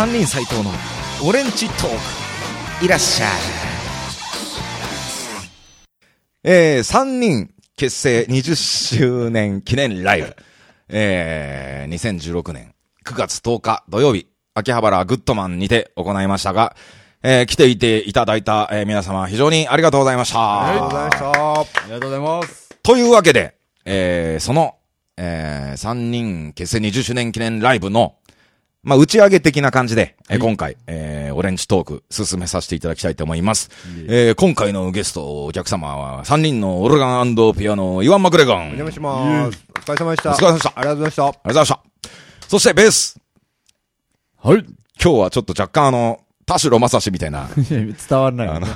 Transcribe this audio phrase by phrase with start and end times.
[0.00, 0.70] 三人斎藤の
[1.28, 3.30] オレンジトークいらっしゃい
[6.42, 10.36] えー、三人結成20周年記念ライブ
[10.88, 12.74] えー、2016年
[13.04, 16.74] 9月10日土曜日秋葉原グッドマンにて行いましたが、
[17.22, 20.66] えー、来ていていただいた、えー、皆様非常にありがとうございました。
[20.66, 21.26] ありがとうございました。
[21.28, 22.78] ありがとうございます。
[22.82, 23.54] というわけで、
[23.84, 24.76] えー、その、
[25.18, 28.14] えー、三人結成20周年記念ライブの、
[28.82, 33.70] まあ、打ち上げ的な感じで、えー今回、えー、オレンジトーク進めさせていただきたいと思います。
[34.08, 38.58] えー、今回のゲスト、お客様は、三人のオルガンピアノ、イワン・マクレガン。
[38.58, 39.66] お邪魔します。
[39.76, 40.30] お疲れ様でした。
[40.30, 41.22] お疲れ様でしたありがとうございました。
[41.24, 42.48] ありがとうございました。
[42.48, 43.20] そして、ベース。
[44.42, 44.64] はい。
[45.02, 48.66] 今日はちょっと若干あの、田代正史みたいな、 伝わらないよね。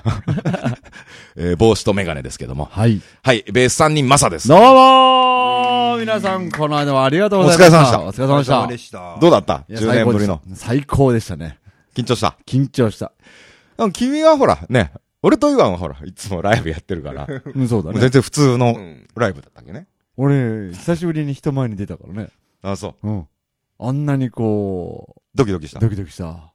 [1.35, 2.67] えー、帽子とメガネですけども。
[2.67, 3.01] はい。
[3.25, 4.47] はい、ベース三人マサです。
[4.47, 8.01] どうもー皆さん、この間はありがとうございました。
[8.01, 8.61] おお疲れ様でした。
[8.61, 9.19] お疲れ様でした。
[9.21, 9.65] どうだった？
[9.69, 10.41] いや ?10 年ぶりの。。
[10.55, 11.59] 最高でした最高でしたね。
[11.97, 12.37] 緊張した？
[12.47, 13.11] 緊張した。
[13.93, 17.99] 君はほら、ね、俺とイワンはほら、いつもライブやってるから、 うん、そうだね。
[17.99, 19.05] 全然普通のうん。
[19.17, 19.89] ライブだったっけね。
[20.17, 22.29] 俺、久しぶりに人前に出たからね。
[22.63, 23.09] あ、そう。
[23.09, 23.27] うん。
[23.81, 25.81] あんなにこう、ドキドキした？
[25.81, 25.89] ド。
[25.91, 26.54] キドキした。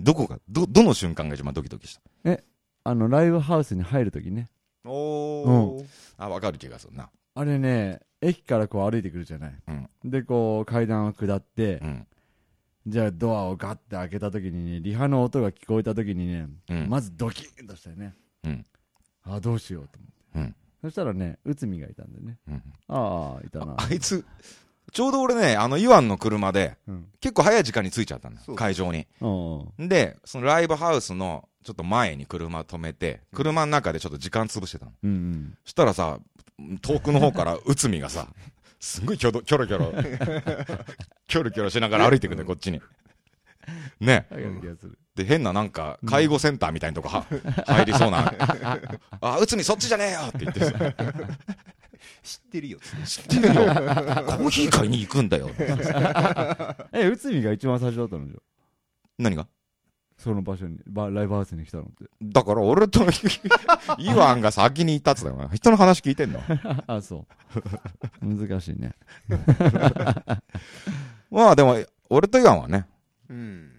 [0.00, 2.38] どこが、ど、どの瞬間が一番ドキドキした？
[2.84, 4.48] あの、ライブハウスに入るときね。
[4.84, 5.86] おー。
[6.16, 7.10] あ、わかる気がするな。
[7.34, 9.54] あれね、駅からこう歩いてくるじゃない。
[9.68, 12.06] うんで、こう、階段を下ってう、ん。
[12.86, 18.14] じゃあドアをガッて開けたときにね、リハの音が聞こえたときにね、うんまずドキッとしたよね。
[18.44, 18.64] うん。
[19.24, 20.38] あどうしようと思って。
[20.38, 20.56] うん。
[20.80, 22.38] そしたらね、内海がいたんでね。
[22.48, 22.62] うん。
[22.88, 23.76] ああ、いたな。
[23.78, 24.24] あいつ、
[24.92, 27.06] ちょうど俺ね、あの、イワンの車で、うん。
[27.20, 29.06] 結構早い時間に着いちゃったんだそう会場に。
[29.20, 29.88] うん。
[29.88, 34.92] で、そのライブハウスの、ちょっと前に車止めて、車の中でちょっと時間潰してたの。
[35.02, 35.58] うんうん。
[35.64, 36.18] そしたらさ、
[36.82, 38.28] 遠くの方から内海がさ、
[38.80, 39.92] すんごいキョドキョロキョロ、
[41.28, 42.80] キョロキョロしながら歩いてくんだよ、こっちに。
[44.00, 44.26] ね。
[45.14, 47.26] で、変ななんか、介護センターみたいなとこは、
[47.66, 48.32] 入りそうな。
[49.20, 50.72] あ、内海そっちじゃねえよって言ってさ、
[52.30, 52.78] 知ってるよ。
[53.04, 53.54] 知ってるよ。
[53.56, 55.50] コーヒー買いに行くんだよ。
[56.92, 58.36] え、内海が一番最初だったのじゃ。
[59.18, 59.48] 何が？
[60.16, 62.04] その場所に、ばライブハウスに来たのって。
[62.22, 63.00] だから俺と、
[63.98, 65.50] イワンが先に行ったっつったよ。
[65.52, 66.40] 人の話聞いてんの？
[66.86, 67.26] あ、そ
[68.22, 68.24] う。
[68.24, 68.94] 難しいね。
[71.30, 71.78] まあでも、
[72.10, 72.86] 俺とイワンはね、
[73.28, 73.72] うん。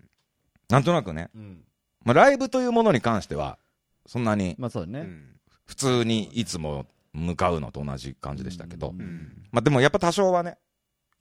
[0.67, 1.63] なんとなくね、うん。
[2.03, 3.57] まあライブというものに関しては、
[4.07, 4.99] そんなにまあそうだね。
[5.01, 5.39] うん。
[5.67, 8.93] 普通にいつも向かうのと同じ感じでしたけど。
[9.51, 10.57] まあでもやっぱ多少はね、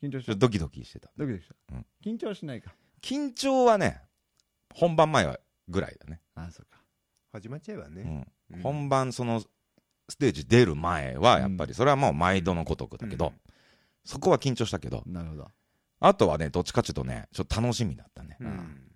[0.02, 1.10] 緊張しドキドキしてた。
[1.16, 1.86] ドキドキしたうん。
[2.04, 2.74] 緊張しないか。
[3.02, 4.02] 緊張はね、
[4.74, 6.20] 本番前はぐらいだね。
[6.34, 6.80] あ、そうか。
[7.32, 8.02] 始まっちゃえばね。
[8.02, 9.42] うんうん本番その
[10.08, 13.32] ステージ出る前はやっぱりそれはもう毎度のごとくだけど、うん
[14.02, 15.46] そこは緊張したけど、なるほど。
[16.00, 18.38] あとはね、どっちかっていうとね、ちょっと楽しみだったね。
[18.40, 18.90] うん。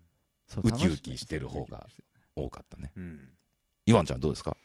[0.62, 1.86] ウキウキしてる方が。
[2.34, 2.90] 多かったね。
[2.96, 3.28] うん。
[3.84, 4.56] イワンちゃんどうですか？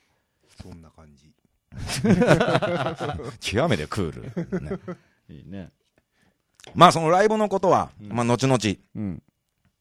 [0.64, 1.36] そんな感じ。
[3.40, 4.62] 極めてクール。
[4.62, 4.78] ね、
[5.30, 5.70] いいね。
[6.76, 8.60] まあそのライブのことは、うんまあ後々、
[8.96, 9.24] うん。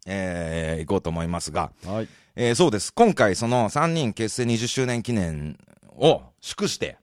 [0.07, 2.09] えー、行こうと思いますが、はい。
[2.37, 2.93] えーそうです。
[2.93, 5.59] 今回その3人結成20周年記念
[5.97, 6.99] を祝して、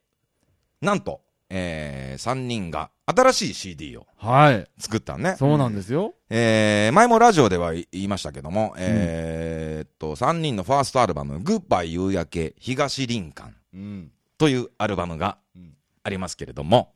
[0.81, 4.68] なんと、えー、3人が新しい CD をはい。
[4.79, 5.35] 作ったのね。
[5.38, 6.16] そうなんですよ。
[6.29, 14.12] えー、前もラジオでは言いましたけども、えーっと、3人のファーストアルバム、グッバイ夕焼け東林間うん。
[14.38, 15.73] というアルバムがうん
[16.03, 16.94] ありますけれども、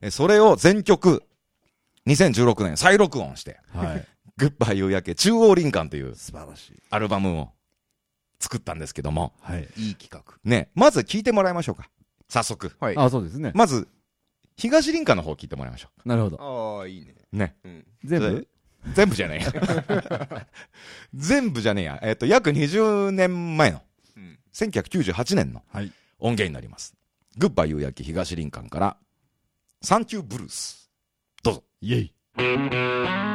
[0.00, 1.22] えーそれを全曲、
[2.06, 4.06] 2016年再録音して、はい。
[4.36, 6.82] グッバイ夕焼け中央林間という素晴らしい。
[6.90, 7.50] アルバムを
[8.40, 9.68] 作ったんですけども、はい。
[9.76, 10.34] いい企画。
[10.44, 11.88] ね、まず聞いてもらいましょうか。
[12.28, 12.72] 早速。
[12.80, 12.96] はい。
[12.96, 13.52] あ、そうですね。
[13.54, 13.88] まず、
[14.56, 16.78] 東林間の方聞いてもらいましょなるほど。
[16.80, 17.14] ああ、いいね。
[17.32, 17.36] う。
[17.36, 17.56] ね。
[17.64, 17.86] うん。
[18.04, 18.48] 全部？
[18.94, 20.46] 全部じゃねえや。
[21.14, 22.00] 全部じゃねえや。
[22.02, 23.82] えっ、と、約20年前の、
[24.16, 24.38] うん。
[24.52, 25.92] 1998年のはい。
[26.22, 26.94] 音源になります。
[27.36, 28.96] グッバイ夕焼け東林間から、
[29.82, 30.88] サンキューブルース。
[31.42, 31.64] どうぞ。
[31.80, 31.98] イェ
[33.28, 33.31] イ。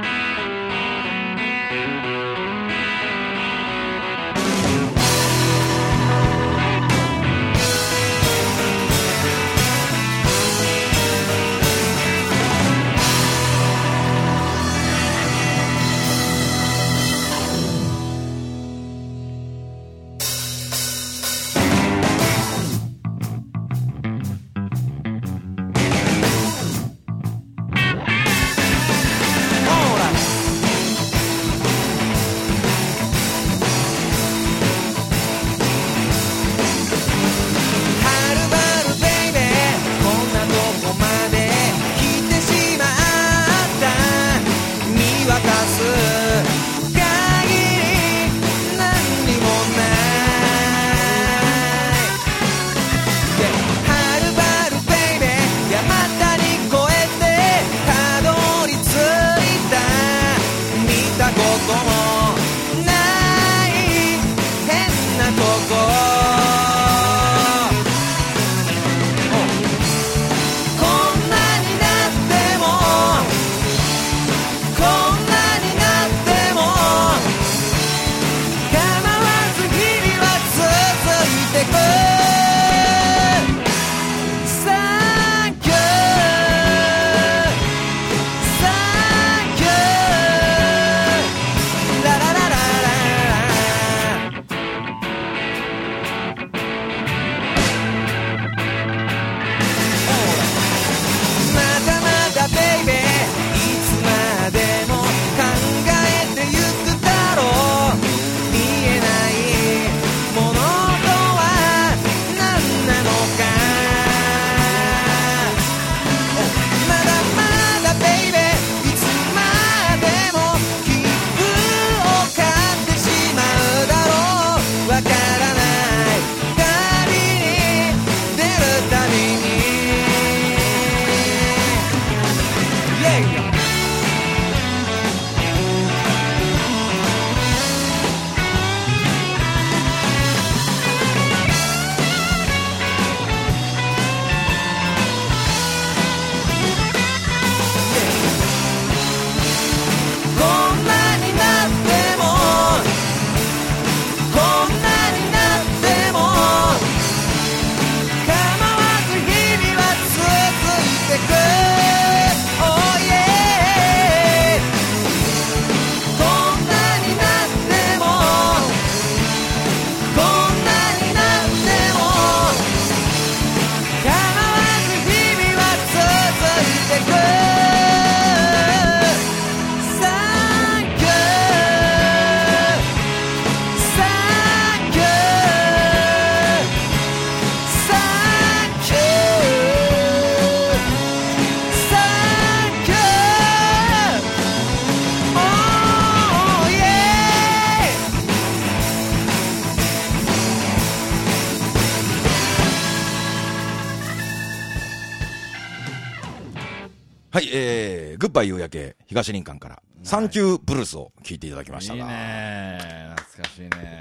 [208.67, 213.15] ー、グッバイ夕焼け、東林間から、サンキューブルースを聞いていただきましたいいが、ね。
[213.17, 213.99] 懐かしいね。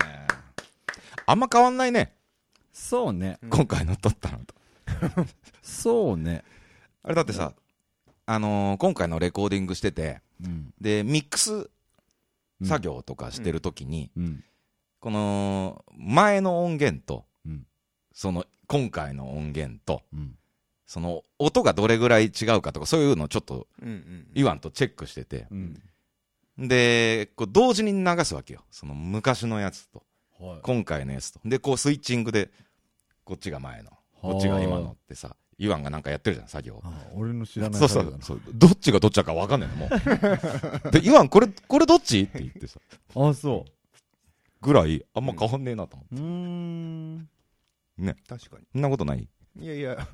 [1.27, 2.15] あんま変わんないね、
[2.73, 3.39] そうね。
[3.51, 4.55] 今回の撮ったのと。
[5.63, 6.45] そうね。
[7.03, 7.55] あれだってさ、
[8.27, 10.75] あのー今回のレコーディングしてて、うん。
[10.81, 11.71] で、ミックス
[12.65, 14.45] 作業とかしてるときに、うん。
[15.01, 17.67] この、前の音源と、うん。
[18.13, 20.37] その、今回の音源と、うん
[20.87, 26.69] その、音がどれぐらい違うかとか、そういうのをちょっと、うんうんイワンとチェックしてて、うん。
[26.69, 28.65] で、こう同時に流すわけよ。
[28.71, 30.05] その昔のやつと、
[30.39, 30.61] はい。
[30.63, 31.41] 今回のやつと。
[31.45, 32.51] で、こうスイッチングで、
[33.25, 33.91] こっちが前の、
[34.23, 36.81] こっちが今のってさ、イワンがなんかやってるじゃん、作業。
[36.85, 38.19] あ俺の知らないそうそう。
[38.21, 38.41] そう。
[38.55, 39.89] どっちがどっちだか分かんないの、も
[40.87, 40.91] う。
[40.93, 42.79] で、イワン、これ、これどっちって言ってさ、
[43.17, 43.65] あそ
[44.61, 47.29] ぐらい、あんま変わんねえなと思ううーん。
[47.99, 48.03] う。
[48.05, 48.17] ね。
[48.29, 49.29] 確かそんなことない？
[49.57, 50.09] にいやいや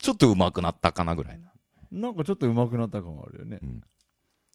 [0.00, 1.52] ちょっと上手くなったかなぐらいな。
[1.90, 3.58] なんかちょっと上手くなった感があるよね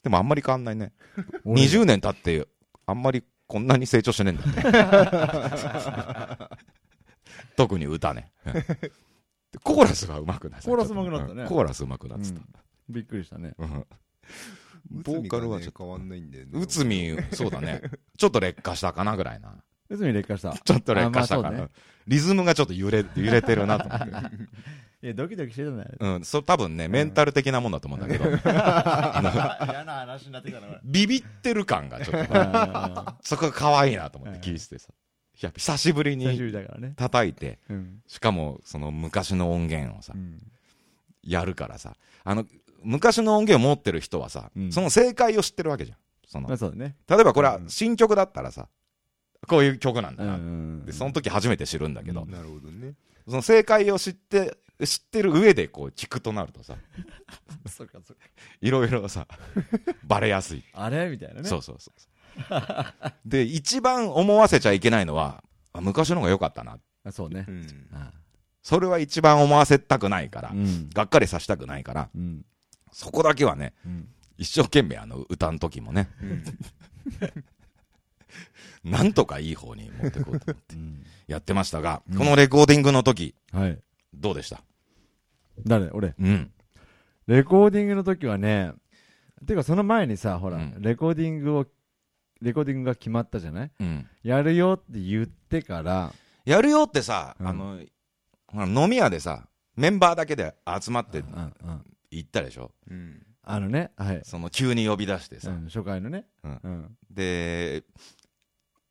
[0.03, 0.93] でもあんまり変わんないね。
[1.43, 2.47] 俺20年経って、
[2.85, 6.47] あんまりこんなに成長してねえんだね。
[7.57, 8.31] 特に歌ね。
[9.51, 10.67] でコーラスが上手くなった。
[10.67, 12.35] コーラス上手くなったねうんコーラス上手くなってた。
[12.35, 12.45] うん
[12.87, 13.85] びっくりしたねうん
[14.91, 17.81] ボーカルはちょっと変わんないんだよね内海、そうだね。
[18.17, 19.55] ちょっと劣化したかなぐらいな。
[19.89, 20.53] 別に劣化した。
[20.53, 21.47] ちょっと劣化したかな。
[21.49, 21.67] あまあね。
[22.07, 24.35] リズムがちょっと揺れ、揺れてるなと思って。
[25.03, 34.89] いやドキドキしてたんだようん、それ多分ね、メンタル的なもんだと思うんだけど、嫌な話になってきたなビビってる感がちょっと、あそこが可愛いなと思って聞いててさ。
[35.41, 36.93] いや、久しぶりにりだからね。
[36.95, 38.01] 叩いて、うん。
[38.07, 40.39] しかも、その昔の音源をさう、ん。
[41.23, 42.45] やるからさ、あの、
[42.81, 44.71] 昔の音源を持ってる人はさ、うん。
[44.71, 45.97] その正解を知ってるわけじゃん。
[46.27, 46.95] そのまあ、そうだね。
[47.07, 48.69] 例えばこれは新曲だったらさ、
[49.45, 50.35] こういう曲なんだうな。
[50.37, 52.93] んで、その時初めて知るんだけど、うんなるほどね。
[53.27, 56.75] その正解を知って、知ってる上でこう聞くとなるとさ、
[57.67, 58.21] そうかそうか。
[58.61, 59.27] いろいろさ、
[60.03, 60.63] バレやすい。
[60.73, 61.09] あれ？
[61.09, 61.47] みたいなね。
[61.47, 61.93] そうそうそう。
[63.25, 66.77] で、一番思わせちゃいけないのは、あ昔の方が良かったな。
[67.05, 67.45] あそうね。
[67.47, 67.87] うん。
[67.93, 68.11] あ
[68.61, 70.89] それは一番思わせたくないから、うん。
[70.89, 72.45] がっかりさせたくないから、うん。
[72.91, 74.09] そこだけはね、うん。
[74.37, 76.09] 一生懸命あの歌の時もね、
[78.83, 81.03] なんとかいい方に持ってこうとうん。
[81.27, 82.17] やってましたが、うん。
[82.17, 83.79] このレコーディングの時、はい。
[84.13, 84.61] どうでした？
[85.65, 85.89] 誰？
[85.89, 86.13] 俺？
[86.19, 86.51] うん。
[87.27, 88.73] レコーディングの時はね
[89.45, 90.81] てかその前にさほら、うん。
[90.81, 91.65] レコーディングを
[92.41, 93.71] レコーディングが決まったじゃない？
[93.79, 94.07] うん。
[94.23, 96.13] やるよって言ってから
[96.45, 97.47] やるよってさ、うん。
[97.47, 97.79] あの、
[98.47, 101.23] ほら飲み屋でさ、メンバーだけで集まって
[102.11, 102.71] 行ったでしょ？
[102.89, 103.25] うん。
[103.47, 105.51] あのねはい、その急に呼び出してさ。
[105.51, 106.25] うん、初回のね。
[106.43, 106.59] うん。
[106.63, 106.97] うん。
[107.11, 107.83] で、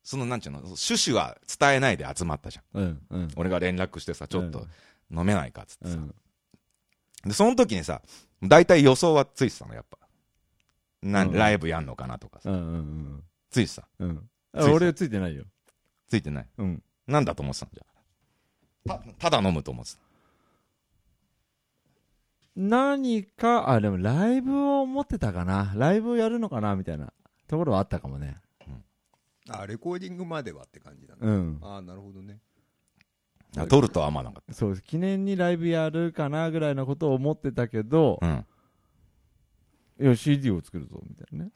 [0.05, 2.81] そのなんちゅうの、趣旨は伝えないで集まったじゃん。
[2.81, 4.67] うんうん俺が連絡してさ、ちょっと
[5.11, 5.95] 飲めないかっつってさ。
[5.95, 6.15] うん
[7.25, 8.03] で、その時にさ、
[8.43, 9.99] 大体予想はついてたの、やっぱ。
[11.03, 12.51] な、うんライブやんのかなとかさ。
[12.51, 13.89] うんうんついてた。
[13.99, 15.45] うんうんついてた俺ついてないよ
[16.09, 16.49] ついてない。
[16.59, 19.15] うんなんだと思ってたんじゃん。
[19.19, 19.99] た、ただ飲むと思ってた。
[22.57, 27.13] 何かあでもライブを持ってたかなライブをやるのかなみたいな
[27.49, 28.37] ところはあったかもね
[29.51, 31.21] あレコーディングまではって感じだね。
[31.23, 31.59] うん。
[31.63, 32.39] ああなるほどね。
[33.57, 38.27] あ撮るとは思わなかっそう記念にライブやるかなぐらいのことを思ってたけどた。
[38.27, 38.47] うん。
[40.01, 41.51] いや CD を作るぞみたいなね。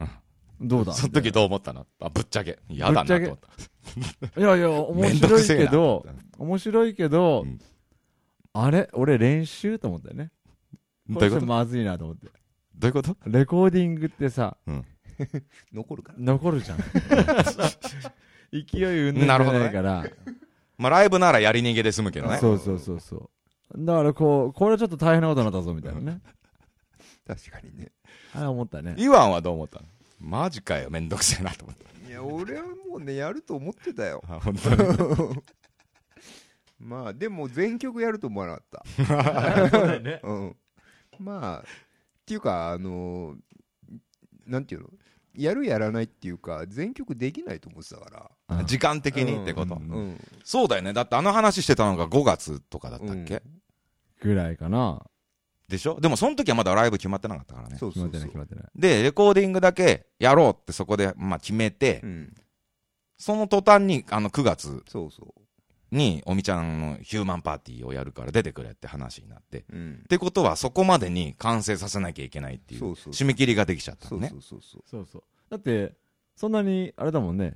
[0.60, 0.92] どうだ？
[0.92, 1.86] その時どう思ったの？
[2.00, 2.58] あ、ぶっちゃけ。
[2.68, 3.38] 嫌だなと思っ
[4.34, 4.40] た。
[4.40, 6.06] いやいや面白いけど
[6.38, 7.58] 面白いけど、うん。
[8.52, 8.88] あれ？
[8.92, 10.30] 俺練習と思ったよね。
[11.12, 11.46] たどういうこと？
[11.46, 12.26] まずいなと思って。
[12.76, 13.16] どういうこと？
[13.26, 14.56] レコーディングってさ
[15.72, 16.18] 残るから。
[16.18, 16.78] 残るじゃん
[18.52, 20.04] 勢いうんぬんじゃないから、
[20.78, 22.38] まあ、ライブならやり逃げで済むけどね。
[22.38, 23.30] そうそうそうそう。
[23.84, 26.20] だからこうこれちょっと大変なことになったぞみたいなね。
[27.26, 27.92] 確かにね。
[28.34, 28.94] あれ思ったね。
[28.96, 29.86] イワンはどう思ったの？
[30.20, 32.08] マジかよ、めんどくせえなと思った。
[32.08, 34.22] いや俺はもうねやると思ってたよ。
[34.26, 34.70] あ、本当
[35.34, 35.42] に？
[36.80, 40.00] まあでも全曲やると思わなかった。
[40.00, 40.20] ね。
[40.22, 40.56] うん。
[41.18, 41.64] まあっ
[42.24, 43.36] ていうかあの
[44.46, 44.88] なんていうの？
[45.38, 48.64] やるやらないっていうか全曲できないと思ってたから。
[48.64, 49.90] 時間的にってこと、うん。
[49.90, 50.20] うん。
[50.44, 50.92] そうだよね。
[50.92, 53.42] だってあの話してたのが5月とかだったっけ、
[54.20, 55.02] ぐらいかな。
[55.68, 56.00] でしょ？
[56.00, 57.74] でもその時はまだライブ決まってなかったからね。
[57.74, 58.02] 決まってそう。
[58.02, 58.64] そうそうない決まってない。
[58.74, 62.34] で、レコーディングだけやろうってそこで、まあ決めて、うん。
[63.18, 64.82] その途端に、あの9月。
[64.88, 65.34] そうそ
[65.90, 69.64] に、おみちゃんのヒューマンパーティーをやるから出てくれって話になって。
[69.72, 70.00] ううん。
[70.04, 74.30] ってことはそこまでに完成させなきゃいけないっていう、締め切りができちゃったそうのね。
[74.30, 74.82] そうそうそう。
[74.86, 75.22] そうそう。
[75.50, 75.94] だって
[76.36, 77.54] そんなにあれだもんね。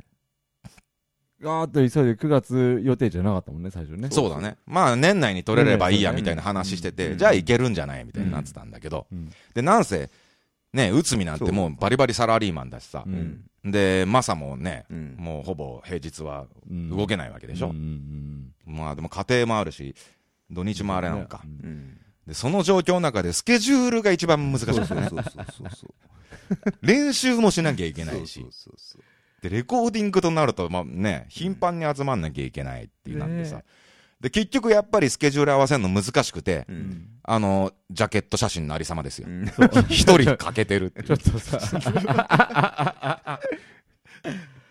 [1.42, 4.08] ガーッと急いで9月予定じゃなかったもんね最初ね。
[4.12, 4.56] そうだね。
[4.64, 7.18] まあ年内に取れればいいやみたいな話してて、うん。
[7.18, 9.06] じゃあいけるんじゃないみたいになってたんだけど。
[9.12, 9.30] うん。
[9.52, 10.10] で、なんせ、
[10.72, 13.10] ね、内海なんてもうバリバリサラリーマンだしさう。
[13.10, 17.72] んで、マサもね、うんもうほぼ平日はうん動けないわけでしょ。
[18.64, 19.94] まあでも家庭もあるし、
[20.50, 21.42] 土日もあれなのか。
[22.26, 25.10] で、その状況の中でスケジュールが一番難しいですよね。
[26.82, 28.52] 練習もしなきゃいけないしそう。
[28.52, 29.02] そうそう
[29.42, 33.62] で、レコーディングとなると、まあね、頻繁に集まんなきゃいけないっていうなんでさ。
[34.22, 39.30] ねで、結局やっぱりスケジュール合わせるの難しくて、ううんんあの、ジャケット写真のありさまですよう。
[39.32, 39.46] ん
[39.90, 41.58] 一人欠けてるってい ちょっとさ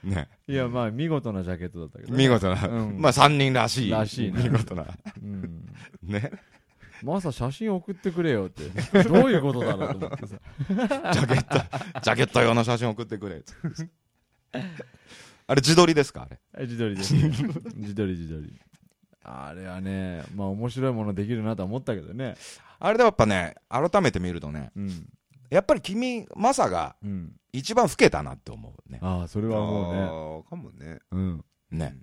[0.03, 0.07] う。
[0.07, 0.27] ね。
[0.47, 2.67] いやまあ見事なジャケットだったけどね見事な。
[2.67, 3.91] うんまあ三人らしい。
[3.91, 4.85] らしいね見事な。
[5.21, 5.65] うん
[6.03, 6.31] ね。
[7.03, 8.63] まさ写真送ってくれよって
[9.03, 10.35] どういうことだろうと思ってさ
[10.67, 13.41] ジャケット、ジャケット用の写真送ってくれ。
[15.47, 16.23] あれ自撮りですか？
[16.23, 16.39] あれ。
[16.53, 18.53] はい自撮りです自撮り自撮り
[19.23, 22.35] あれはねまあ面白いものできるなとは思ったけどね。
[22.79, 25.07] あれでやっぱね、改めて見るとね、うん。
[25.51, 27.35] やっぱり君、マサがうん。
[27.53, 28.99] 一番老けたなって思うね。
[29.01, 30.77] ああそれはもああかもね。
[30.79, 30.99] うね。
[31.11, 31.45] うん。
[31.71, 31.95] ね。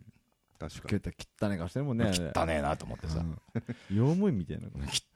[0.59, 3.19] 確かけた汚ね顔してるもんね汚ねえなと思ってさ。
[3.19, 3.41] うん。
[3.91, 4.67] 用務員みたいな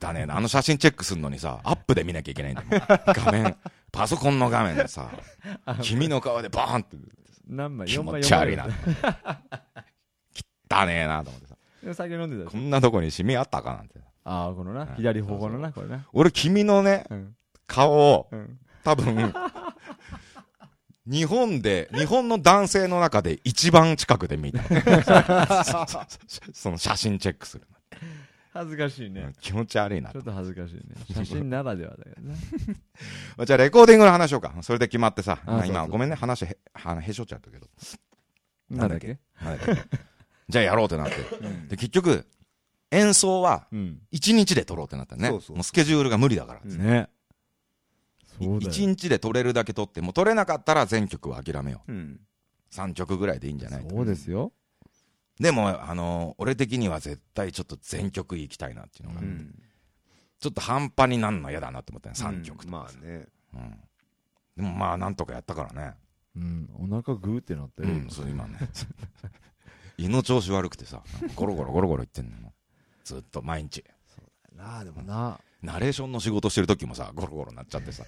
[0.07, 0.37] 汚ねえな。
[0.37, 2.69] あの写真チェックするのにさ、アップで見なきゃいけないんだもん。
[2.79, 3.55] 画面、
[3.91, 5.11] パソコンの画面でさ、
[5.81, 6.97] 君の顔でバーンって。
[7.47, 7.87] 何枚？
[7.87, 8.21] 気4枚？
[8.21, 8.65] 持ち悪いな。
[10.71, 11.52] 汚ねえなと思ってさ。
[11.93, 13.99] 酒飲んでたこんなとこにシミあったかなんて。
[14.25, 14.83] ああこのな。
[14.83, 14.95] うん。
[14.95, 16.07] 左頬のなこれな。
[16.13, 17.35] 俺君のね、うん。
[17.67, 18.59] 顔をうん。
[18.83, 19.33] 多分、
[21.05, 24.61] 日本で、日本の男性の中で一番近くで見た。
[26.53, 27.67] その写真チェックする
[28.53, 29.21] 恥ずかしいの。
[29.21, 30.83] ね気持ち悪いなちょっと恥ずかしいね。
[31.11, 32.35] 写真ならではだけどね
[33.45, 34.53] じゃあレコーディングの話しようか。
[34.61, 35.39] それで決まってさ。
[35.45, 35.87] 今、そうそう。
[35.89, 37.67] ごめんね、話へ、はへしょっちゃったけど。
[38.69, 39.17] なんだっけ？
[39.41, 39.81] なんだっけ？
[40.49, 41.15] じゃあやろうってなって。
[41.69, 42.25] で、結局、
[42.91, 44.01] 演奏はうん。
[44.11, 45.31] 1日で撮ろうってなったね。
[45.31, 46.61] もうスケジュールが無理だから。
[46.63, 47.09] うんね。
[48.39, 48.71] そうだよ。
[48.71, 51.91] 1日で撮れるだけ撮って、もう撮れなかったら全曲は諦めよう。
[51.91, 52.19] うん。
[52.71, 53.85] 3曲ぐらいでいいんじゃない？
[53.89, 54.51] そうですよ。
[55.39, 59.55] でも、あのー俺的には絶対ちょっと全曲行きたいなっていうのが、うん。
[60.39, 62.77] ちょっと半端になんの嫌だなって思ったね、3曲とか。
[62.77, 63.27] まあね。
[63.53, 63.79] うん。
[64.57, 65.93] でもまあ、なんとかやったからね。
[66.35, 66.69] うん。
[66.75, 68.57] お腹グーってなってるうん、そう、今ね。
[69.97, 71.03] 胃の調子悪くてさ、
[71.35, 72.53] ゴロゴロゴロゴロ言ってんのよ。
[73.03, 73.83] ずっと毎日。
[74.55, 75.39] なあ、でもな。
[75.61, 78.03] ナレーションの仕事してる時もさ、ゴロゴロなっちゃってさ。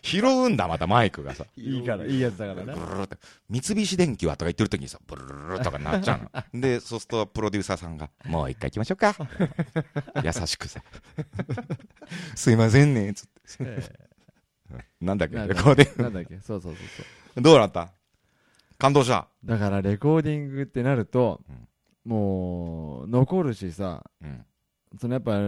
[0.00, 1.44] 拾うんだ、またマイクがさ。
[1.56, 2.78] いいから、いいやつだからブね。
[2.78, 6.20] ルルルって三菱電機はとか言ってる時にさ、ブルルルルとかなっちゃ
[6.54, 6.60] うの。
[6.60, 9.16] で、そうするとプロデューサーさんが、もう一回行きましょうか。
[10.22, 10.80] 優しくさ。
[12.36, 13.30] すいませんね、つって。
[13.60, 17.06] えなんだっけ、なんだレコーディンえなんだっけ、そうそうそうそう。
[17.36, 17.42] グ。
[17.42, 17.90] どうなった？
[18.78, 19.28] 感動した。
[19.44, 21.68] だからレコーディングってなると、うん
[22.06, 24.44] もう、残るしさ、うん。
[24.98, 25.40] そのやっぱ、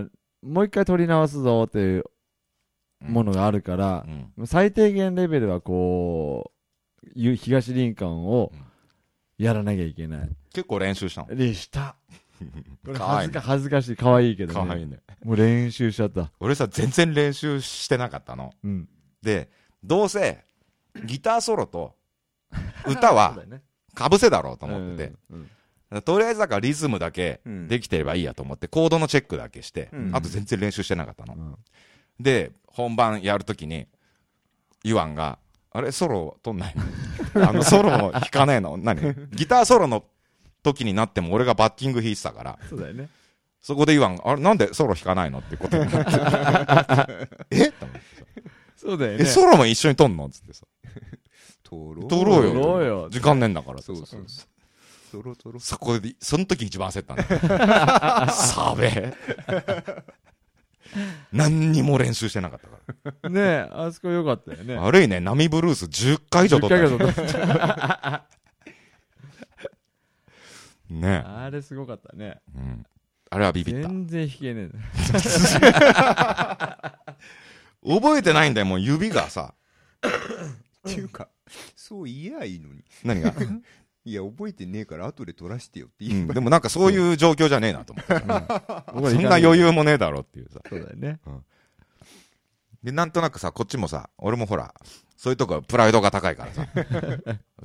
[0.43, 2.05] もう一回撮り直すぞっていう
[3.01, 4.05] ものがあるから
[4.37, 4.47] う、ん。
[4.47, 6.51] 最低限レベルはこ
[7.05, 8.53] う、ゆ東林間を
[9.39, 10.31] やらなきゃいけない。
[10.53, 11.35] 結構練習したの。
[11.35, 11.95] でした。
[12.93, 14.55] 恥ずか恥ずかしい、可愛いけどね。
[14.55, 14.99] かわいいね。
[15.23, 16.33] もう練習しちゃった。
[16.41, 18.53] 俺さ、全然練習してなかったの。
[18.65, 18.89] うん。
[19.23, 19.49] で、
[19.85, 20.45] どうせ、
[21.05, 21.95] ギターソロと、
[22.87, 23.37] 歌は。
[23.95, 25.13] かぶせだろうと思ってて。
[25.31, 26.03] うん。
[26.03, 31.35] とりあえずだからリズムだけうんできてればいいやと思って、コードのチェックだけして、うんあと全然練習してなかったの。
[31.35, 31.57] うん
[32.21, 33.87] で、本番やるときに、
[34.83, 35.39] イワンが、
[35.71, 36.75] あれ、ソロ取んない
[37.35, 37.47] の？
[37.49, 38.77] あの、ソロも弾かねえの？
[38.77, 39.01] 何？
[39.31, 40.05] ギターソロの
[40.65, 43.09] 時になっても俺がバッキング弾いてたから、そうだよね。
[43.61, 47.29] そこでイワンが、あれ、なんでソロ弾かないのってことになって。
[47.53, 47.71] え？
[47.71, 48.03] と思って
[48.37, 49.25] え、そうだよね。
[49.25, 50.29] ソロも一緒に取んの？
[50.29, 50.67] つってさ。
[51.69, 52.53] とろ取ろうよ。
[52.53, 54.23] 取ろうよ時間ねえんだからそうそうそう。
[55.13, 55.61] とろとろ。
[55.61, 57.23] そこで、その時一番焦ったんだ
[58.27, 58.33] よ。
[58.33, 59.15] さべえ。
[61.33, 62.61] 何にも練習してなかっ
[63.03, 64.75] たかねえ、あそこよかったよね。
[64.77, 64.81] ら。
[64.81, 66.99] 悪いね、波ブルース10回以上取った10よ。
[66.99, 68.27] 回以上撮った
[70.89, 72.41] ねあれすごかったね。
[72.55, 72.87] うん。
[73.31, 73.89] あれはビビった。
[73.89, 74.71] 全然弾けね
[77.87, 79.53] 覚えてないんだよ、もう指がさ。
[80.89, 81.29] っていうか、
[81.77, 82.85] そう言えばいいのに。
[83.05, 83.35] 何が？
[84.05, 88.15] いや、覚えてねえから後で取らしてよってうん、言えばでもなんかそういう状況じゃねえなと思って。
[88.15, 88.21] え。
[88.95, 90.61] 僕そんな余裕もねえだろっていうさ。
[90.69, 91.21] そうだよね。
[92.83, 94.73] で、なんとなくさ、こっちもさ、俺もほら、
[95.17, 96.67] そういうとこはプライドが高いからさ。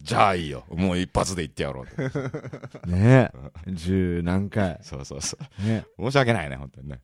[0.01, 0.65] じゃあいいよ。
[0.69, 2.87] もう一発で言ってやろうと。
[2.87, 3.31] ね
[3.67, 3.71] え。
[3.71, 4.79] 十何回。
[4.81, 5.63] そうそうそう。
[5.65, 6.99] ね申し訳ないね、本当にね。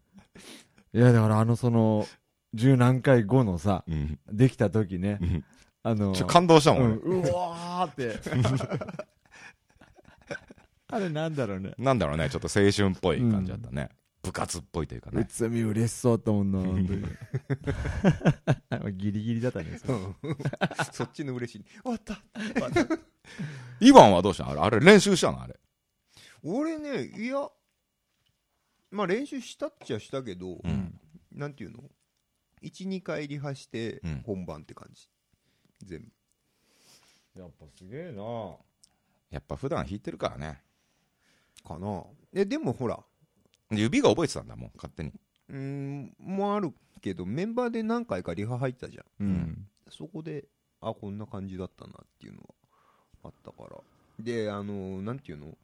[0.92, 2.08] いや、だからあのその、
[2.56, 4.20] 十何回後のさ、うん。
[4.32, 5.46] できた時ねう、ん
[5.84, 8.20] あの、ちょ感動したもん、うん、俺うわーって。
[10.92, 11.74] あれなんだろうね。
[11.78, 13.90] なんだろうね、ちょっと青春っぽい感じだったね。
[14.22, 15.22] 部活っぽいというかね。
[15.22, 16.60] うつみ嬉しそうだったもんな。
[18.92, 19.78] ギリギリだったね。
[19.78, 19.98] それう
[20.32, 20.38] ん
[20.92, 21.66] そっちの嬉しい。
[21.82, 22.22] 終わった。
[23.80, 24.52] イワンはどうしたの？
[24.52, 25.42] あれ、あれ練習したの？
[25.42, 25.58] あれ。
[26.44, 27.48] 俺ね、いや、
[28.92, 31.00] まあ練習したっちゃしたけど、うん。
[31.32, 31.84] なんていうの
[32.62, 35.08] ?1、2回リハしてうん本番って感じ。
[35.84, 36.02] 全
[37.36, 37.42] 部。
[37.42, 38.24] やっぱすげえな
[39.32, 40.62] やっぱ普段弾いてるからね。
[41.66, 42.04] かな。
[42.34, 43.00] え、でもほら、
[43.72, 45.14] 指が覚えてたんだもん、勝手に。
[45.50, 49.06] うーん、もあるけど、メンバーで何回かリハ入ったじゃん。
[49.20, 49.68] うん。
[49.90, 50.46] そこで、
[50.82, 52.46] あ、こんな感じだったなっていうのは
[53.26, 53.78] あったから。
[54.20, 55.58] で、あの、なんていうの？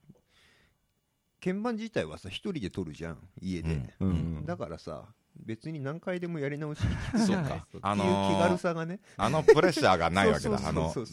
[1.44, 3.94] 鍵盤自体はさ、一人で撮るじゃん、家で。
[4.00, 5.06] うんうんだからさ、
[5.44, 6.82] 別に何回でもやり直し
[7.26, 7.68] そうか。
[7.82, 9.00] あの気軽ー、さがね。
[9.18, 10.60] あのプレッシャーがないわけだ。
[10.64, 11.06] あのそ、う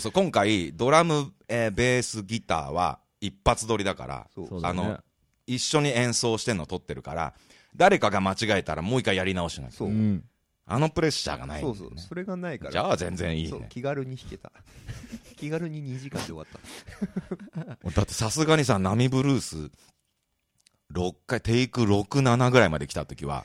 [0.00, 4.30] そう今回、ドラム、えーベース、ギターは一発撮りだから、
[4.62, 5.00] あの。
[5.46, 7.34] 一緒に演奏してんの撮ってるから、
[7.74, 9.92] 誰かが間違えたらもう一回やり直しなきゃそうう。
[9.92, 10.24] ん。
[10.68, 11.92] あのプレッシャーがないねそうそう。
[11.96, 12.72] それがないから。
[12.72, 13.66] じゃあ全然いいね。
[13.68, 14.50] 気軽に弾けた。
[15.36, 17.64] 気軽に2時間で終わった。
[17.90, 19.70] だってさすがにさ、波ブルース、
[20.92, 23.44] 6回、テイク6、7ぐらいまで来た時は、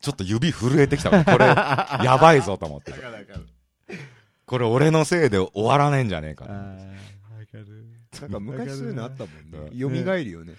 [0.00, 2.94] ちょっと指震えてきた これ、やばいぞと思って。
[4.46, 6.76] これ俺のせいで終わらねえんじゃねえかな。
[8.20, 10.04] なんか昔そういうのあったもんうね。
[10.04, 10.54] 蘇るよね。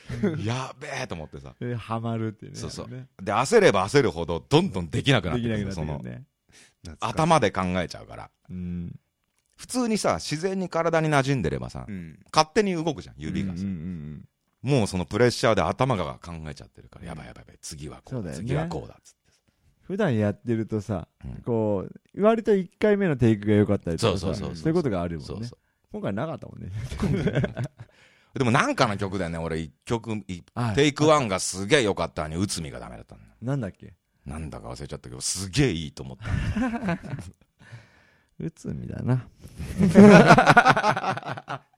[0.46, 1.54] やべえと思ってさ。
[1.60, 2.58] で、ハマるっていうね。
[2.58, 5.74] そうそうねで、焦れば焦るほど、どんどんできなくなってくる。
[5.74, 6.02] その。
[7.00, 8.32] 頭で考えちゃうから。
[8.50, 8.96] うん。
[9.58, 12.20] 普通にさ、自然に体に馴染んでればさ、うん。
[12.34, 13.64] 勝手に動くじゃん、指がさ。
[14.64, 19.20] うんうんうんもうそのプレッシャーで頭が考えちゃってるから、やばいやばいやばい、次はこうだ、そうだよね次はこうだっつって。
[19.82, 25.28] 普段やってるとさうん、こう、割と1回目のテイクが良かったりとかさ、そうそうそうそうそういうことがあるもんね。
[25.28, 25.58] そうそ
[25.92, 26.70] 今回なかったもんね。
[28.34, 28.38] う。
[28.40, 30.24] でもなんかの曲でね、俺一曲、
[30.76, 33.22] テイクワンがすげえ良かったのに、内海がダメだったの。
[33.42, 33.94] なんだっけ？
[34.26, 37.00] なんだか忘れちゃったけど、すげえいいと思った。
[38.40, 39.28] うつみだな。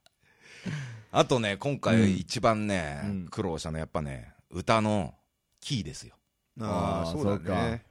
[1.16, 5.14] あとね、今うん回一番ね、うん苦労したのはやっぱね、歌の
[5.60, 6.16] キーですよ。
[6.60, 7.84] ああ、そうだね。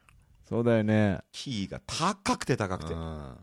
[0.48, 1.20] そうだよね。
[1.32, 2.94] キーが高くて高くて。
[2.96, 3.38] あ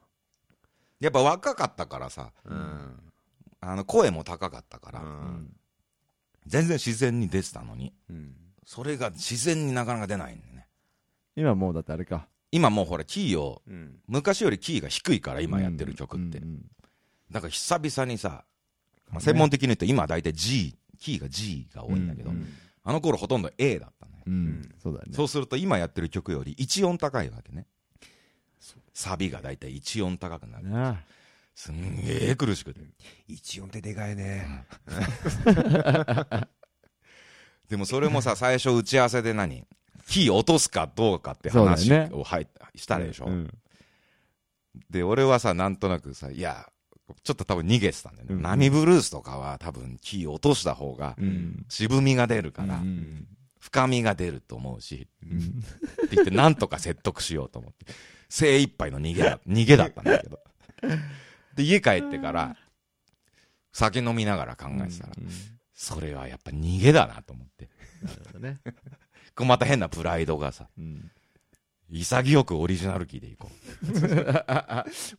[1.00, 3.12] やっぱ若かったからさ、ーうん。
[3.62, 5.56] あの声も高かったから、ううんん。
[6.46, 8.34] 全然自然に出てたのに、うん。
[8.66, 10.66] それが自然になかなか出ないんだよね。
[11.36, 12.28] 今もうだってあれか。
[12.52, 16.38] 今もうほら、キーを、うん昔よりキーが低いから、今やってる曲って。
[16.38, 16.70] うんうん
[17.30, 18.44] だから久々にさ、
[19.10, 22.46] まあ、専門的に言うと今は大体 G、キーが G が多いんだけど、うん
[22.82, 24.22] あの頃ほとんど A だったね。
[24.26, 25.12] うんうんそうだよね。
[25.14, 27.66] そうすると今やってる曲より1音高いわけね。
[28.94, 30.68] サビが大体1音高くなる。
[30.68, 30.96] なあ
[31.54, 32.80] すんげえ苦しくて。
[33.28, 34.64] 一音ってでかいね
[37.68, 39.66] でもそれもさ、最初打ち合わせで何？
[40.08, 43.58] キー落とすかどうかって話をはいしたでしょ、うん
[44.88, 46.68] で、俺はさ、なんとなくさ、いや、
[47.22, 48.34] ちょっと多分逃げてたんだよね。
[48.34, 53.26] うん波ブルースとかは多分キー落とした方がうん渋みが出るから、うん
[53.58, 57.92] 深みが出ると思うし、うんって言ってなんとか説得しようと思って。
[58.30, 60.40] 精一杯の逃げだ、 逃げだったんだけど。
[61.56, 62.56] で、家帰ってから、
[63.72, 65.28] 酒飲みながら考えてたら、うん
[65.74, 67.70] それはやっぱ逃げだなと思って。
[68.02, 68.60] なるほどね。
[69.34, 71.10] こうまた変なプライドがさ、うん
[71.90, 73.54] 潔くオリジナルキーでいこう。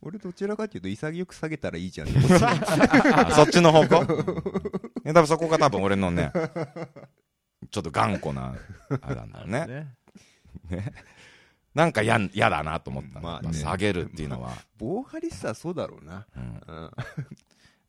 [0.02, 2.08] 俺どちらかっていうと潔く下げたらいいじゃん。
[2.42, 3.96] あそっちの方向？
[5.04, 6.32] いや多分そこが多分俺のね、
[7.70, 8.54] ちょっと頑固な、
[9.00, 9.66] あれなんだろうね。
[10.70, 10.92] ね。
[11.74, 13.52] なんか嫌嫌だなと思ったの、まあね。
[13.52, 14.52] 下げるっていうのは。
[14.78, 16.26] ボーカリストはそうだろうな。
[16.36, 16.62] うん。
[16.66, 16.90] うん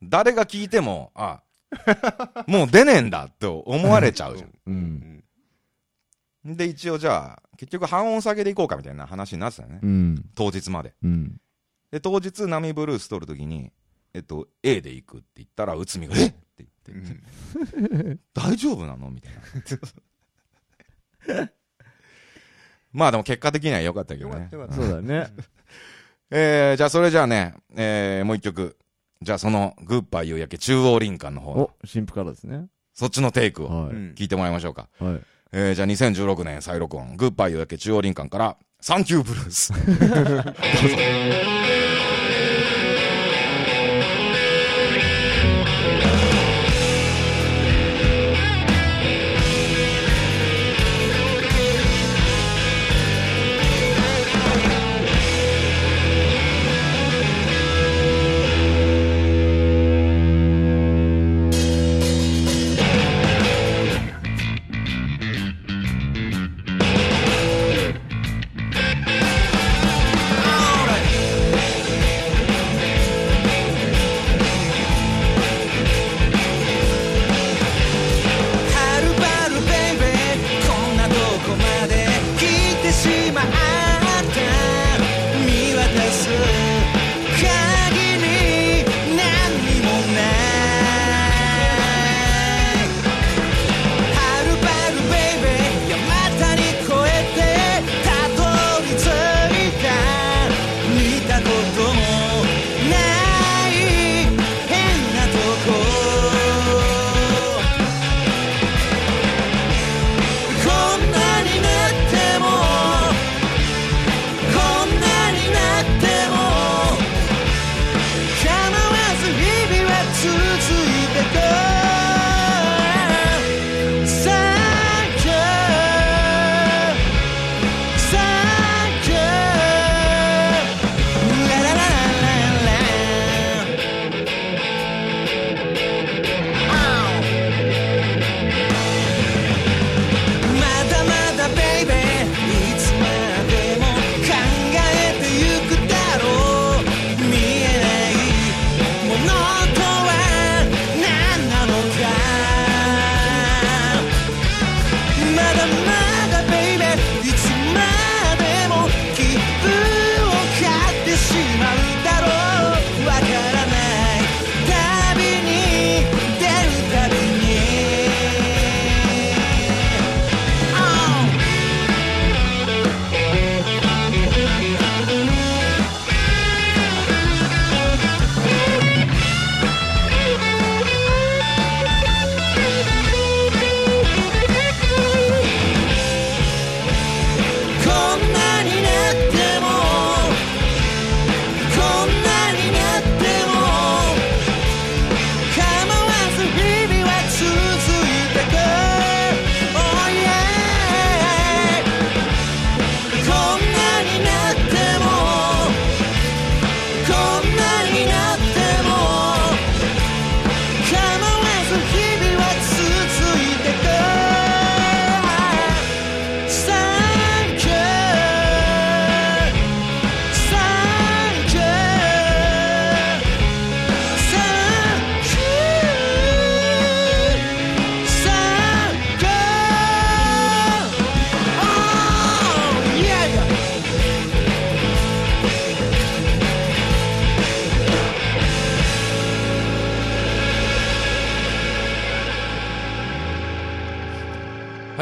[0.05, 1.41] 誰が聞いても、あ、
[2.47, 4.49] もう出ねえんだって思われちゃうじゃん。
[4.49, 4.53] う。
[4.67, 4.75] うん。
[4.75, 5.22] ん
[6.45, 9.79] で、一応じゃあ、結局半音下げでいこうかみたいな話になってたよね。
[9.81, 10.25] うん。
[10.35, 10.93] 当日まで。
[11.01, 11.37] うん。
[11.91, 13.71] で、当日、波ブルース撮るときに、
[14.13, 16.27] えっと、A で行くって言ったら、内海が、え？
[16.27, 19.09] っって言って、 大丈夫なの？
[19.09, 19.39] みたいな。
[22.91, 25.27] まあでも結果的には良かったけどねそうだね。
[26.29, 28.77] えー、じゃあそれじゃあね、えー、もう一曲。
[29.21, 32.67] じゃあその、グッバイ夕焼け中央林間の方お、新婦からですね。
[32.93, 34.89] そっちのテイクを聞いてもらいましょうか。
[34.99, 35.03] い。
[35.03, 35.21] はい。
[35.55, 39.71] えー、じゃあ2016年再録音、グッバイ夕焼け中央林間から、サンキューブルース。
[39.71, 39.85] どう
[40.89, 40.97] ぞ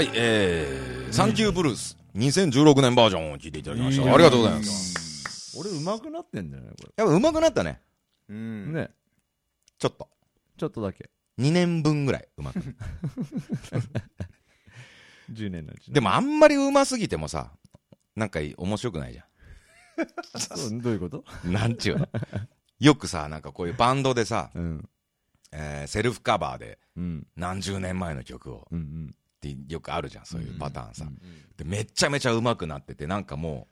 [0.01, 4.11] はい、えー、サンキューブルース、2016年バージョンを聞いていただきました。
[4.11, 5.55] ありがとうございます。
[5.59, 7.79] 俺上手くなってんだよね、こやっぱ上手くなったね。
[8.27, 8.39] うれ。
[8.39, 8.73] ん。
[8.73, 8.89] ね。
[9.77, 10.09] ちょっと。
[10.57, 11.11] ちょっとだけ。
[11.37, 12.75] 2年分ぐらい上手くなっ
[15.33, 15.91] 10 年のうちた。
[15.91, 17.51] でもあんまり上手すぎてもさ、
[18.15, 19.25] なんか面白くないじゃ
[20.35, 21.23] そう どういうこと？
[21.47, 21.53] ん。
[21.53, 22.09] なんちゅうの。
[22.79, 24.89] よくさ、なんかこういうバンドでさ、うん。
[25.51, 27.27] えーセルフカバーでうん。
[27.35, 29.15] 何十年前の曲をうんうん。
[29.49, 31.05] ってよくあるじゃん、そういうパターンさ。
[31.05, 31.17] うん
[31.57, 33.67] でめっちゃめちゃ上手くなってて、なんかも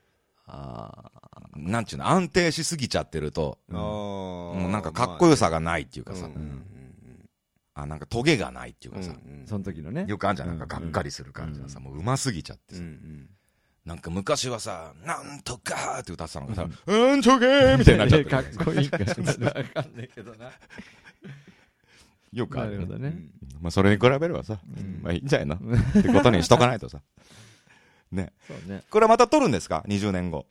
[0.45, 1.11] あ
[1.55, 3.77] う、なんちゅうの、安定しすぎちゃってると、ああ。
[3.79, 6.65] ももうなんかかっこよさがないっていうかさ、うんうん
[7.75, 9.47] あ、なんかトゲがないっていううんかさ、うんあ。
[9.47, 10.05] その時のね。
[10.07, 13.29] よくあるじゃん、なんかがっかりする感じがさ、もう上手すぎちゃってうんうさ、ん
[13.85, 19.05] なんか昔はさ、なんとかって歌ってたのがさ、うんちょげーみたいになっちゃって かっこいいから。
[19.05, 19.15] わ
[19.63, 20.51] かんないけどな。
[22.31, 22.85] よくあるよね。
[22.85, 23.27] なるほどね。
[23.61, 25.73] まあそれに比べればさ、んまあいいんじゃないの？
[25.99, 27.01] ってことにしとかないとさ。
[28.11, 28.33] ね。
[28.47, 28.83] そうね。
[28.89, 30.45] これまた撮るんですか ?20 年後。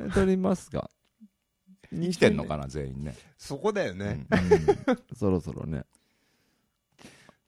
[0.00, 0.90] え撮りますか
[1.92, 3.14] 生きてんのかな全員ね。
[3.38, 4.26] そこだよね。
[4.30, 5.84] うん そろそろね。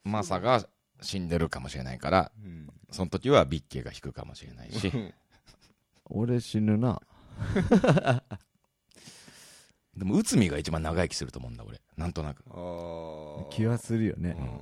[0.05, 0.64] マサが
[1.00, 4.92] 死んでるかもしれないから、うんその時はビッケが弾くかもしれないし。
[6.05, 7.02] 俺死ぬな。
[9.97, 11.81] でも、内海が一番長生きすると思うんだ、俺。
[11.97, 12.43] なんとなく。
[12.51, 13.51] ああ。
[13.51, 14.43] 気はするよねう。
[14.43, 14.61] ん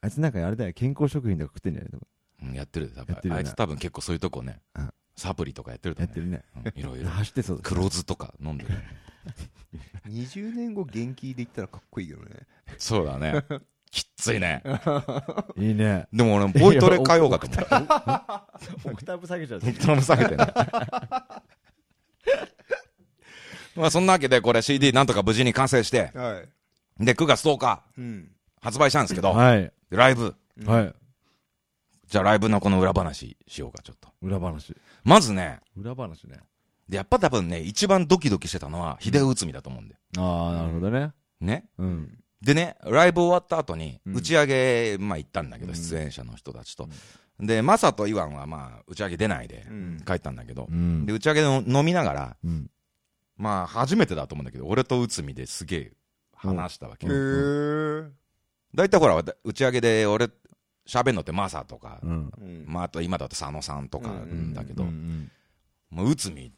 [0.00, 1.92] あいつなんかあれだよ、健康食品とか食ってんじゃない？
[2.42, 2.88] うん、やってる。
[2.94, 6.08] 多分やってるよねあいつ多分結構そういうとこねうん、サプリとかやってると思う。
[6.08, 6.44] やってるね。
[6.74, 7.08] うんいろいろ。
[7.10, 8.70] 走ってそうだ黒酢とか飲んでる。
[10.08, 12.46] 20年後元気で言ったらかっこいいけどね。
[12.78, 13.42] そうだね。
[13.90, 14.62] きっついね。
[15.56, 16.06] いいね。
[16.12, 18.48] でも俺、ボイトレ通おうかと思った。
[18.84, 20.44] オクターブ下げちゃう本当の下げてね。
[23.76, 26.42] まあそんなわけでこれ CD なんとか無事に完成して、は
[27.00, 27.04] い。
[27.04, 28.30] で、9月10日うん。
[28.60, 29.72] 発売したんですけど、はい。
[29.90, 30.34] ライブ。
[30.64, 30.94] はい。
[32.06, 34.08] じゃあライブのこの裏話しようか、ちょっと。
[34.22, 34.74] 裏話。
[35.04, 36.38] まずね、裏話ね。
[36.88, 40.00] でやっぱ多分ね、一番ドキドキしてたのは、秀内海だと思うんだよ。
[40.18, 41.12] ああ、なるほどね。
[41.40, 41.64] ね。
[41.78, 42.18] うん。
[42.42, 46.88] でね、ライブ終わった後に、うん打ち上げ、まあ行ったんだけど、うん出演者の人たちと。
[47.40, 51.12] で、マサとイワンはまあ、打ち上げ出ないでうん帰ったんだけどう、んで、。
[51.12, 52.70] 打ち上げの飲みながら、うん。
[53.36, 55.92] まあ、初めてだと思うんだけど、俺と内海ですげえ
[56.34, 57.06] 話したわけ。
[58.74, 60.28] 大体ほら、打ち上げで俺、
[60.86, 62.32] 喋んのってマサとか、うん。
[62.38, 65.30] うんまあ、あと今だと佐野さんとかうんだけど、うん
[65.90, 66.52] もう内海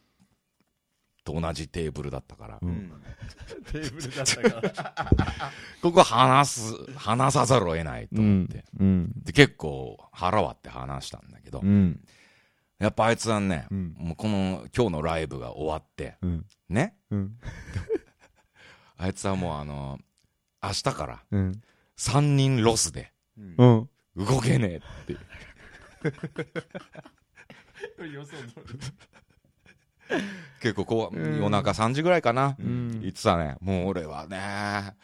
[1.25, 2.93] と同じテーブルだったから、ううんん。
[3.71, 5.53] テーブルだったから。
[5.83, 8.65] ここ話す、話さざるを得ないと思って。
[8.79, 9.13] うん。
[9.25, 12.01] で、結構腹割って話したんだけど、うん。
[12.79, 16.45] やっぱあいつはね、うんもうこの今日のライブが終わって、うん。
[16.69, 17.39] ね、うん。
[18.99, 19.99] あいつはもうあの、
[20.63, 21.63] 明日からうん。
[21.97, 23.89] 3人ロスでうん。
[24.17, 25.21] 動けねえっていう。
[30.61, 33.57] 結構こう、うん夜中3時ぐらいかな、うん言ってたね。
[33.61, 34.95] もう俺はね、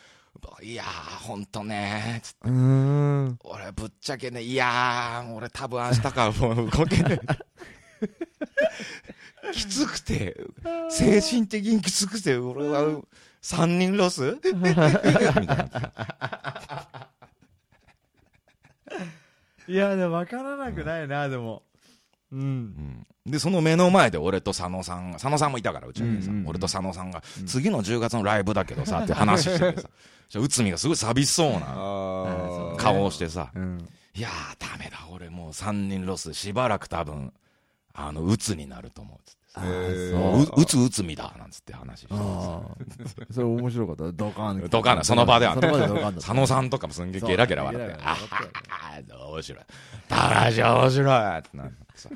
[0.62, 3.38] いやー、ほんとねつってうん。
[3.44, 7.26] 俺ぶっちゃけね、いやー、俺多分明日からもう動けねえ。
[9.52, 10.36] きつくて、
[10.90, 13.02] 精神的にきつくて、俺は
[13.42, 14.38] 3人ロス？
[14.54, 15.68] みたいな。
[19.68, 21.62] いや、でも分からなくないな、でも。
[22.32, 22.40] うん。
[22.40, 29.88] うんで、その目の前で俺と佐野さんが、佐野さんもいたから、うちにさ、うん俺と佐野さんが、次の10月のライブだけどさ、って話しててさ、
[30.28, 32.76] じゃあ内海がすごい寂しそうな。
[32.78, 33.88] 顔をしてさ、うん。
[34.14, 37.32] いやー、ダメだ、俺もう3人ロス、しばらく多分、
[37.94, 42.14] あの、鬱になると思うっつってうう、うつうつみだ、なんつって話して。
[42.14, 42.74] ああ。
[43.32, 44.12] それ面白かった？
[44.12, 44.68] ドカン。
[44.68, 46.20] ドカンだその場ではその場でドカンだった。
[46.20, 49.64] 佐野さんとかもすんげえゲラゲラ笑って、あはは面白い。
[50.08, 52.08] 話面白いってなってさ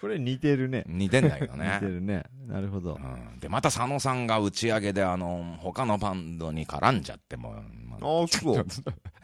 [0.00, 0.84] これ似てるね。
[0.86, 1.86] 似てんだけど似ねて。
[1.86, 2.24] るね。
[2.46, 2.94] なるほど。
[2.94, 2.98] う
[3.36, 8.66] んで、また佐野さんが打ち上げで、あの、他のバンドに絡んじゃっても、まあああ、そう。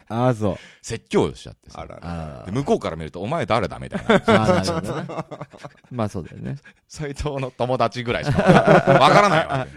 [0.09, 0.57] ああ、そう。
[0.81, 2.41] 説教しちゃってさあらら。
[2.41, 4.15] あで向こうから見ると、お前誰だみたいな。
[4.27, 4.41] あ。
[4.41, 5.07] ああ、なるほどね。
[5.91, 6.57] まあそうだよね。
[6.87, 9.67] 斎藤の友達ぐらいしかわからないわ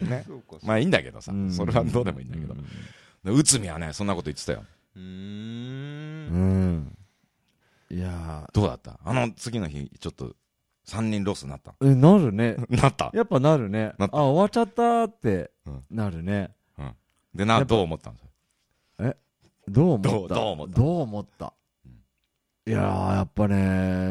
[0.00, 0.24] ね。
[0.62, 2.54] まあいいんだけどさう、んそれはどうでもいいんだけど。
[2.54, 4.64] で内海はね、そんなこと言ってたよ。
[4.96, 5.02] うー。
[5.02, 6.96] うんん。
[7.90, 8.98] いやどうだった？
[9.04, 10.34] あの次の日、ちょっと、
[10.86, 11.72] 3人ロスになった？
[11.80, 12.56] ーえ、なるね。
[12.70, 13.10] なった？
[13.12, 13.92] やっぱなるね。
[13.98, 16.50] あ、終わっちゃったってうんなるね。
[17.34, 18.29] で、な、どう思ったんですか？
[19.72, 20.34] どう思った？
[20.34, 20.74] どう思った？
[20.80, 21.52] どう思った？
[22.66, 23.54] いやー、やっぱね、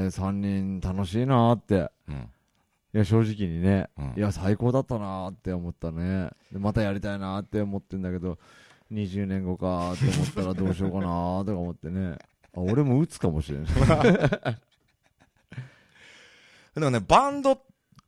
[0.07, 1.91] 3人楽しいなーって。
[2.07, 2.29] うん。
[2.93, 6.29] いや、正直にね、うんいや、最高だったなーって思ったね。
[6.51, 8.39] でまたやりたいなーって思ってんだけど、
[8.91, 12.17] 20年後かーって思ったらどうしようかなーとか思ってね。
[12.55, 13.67] あ俺も打つかもしれない。
[16.75, 17.61] でもね、バンドっ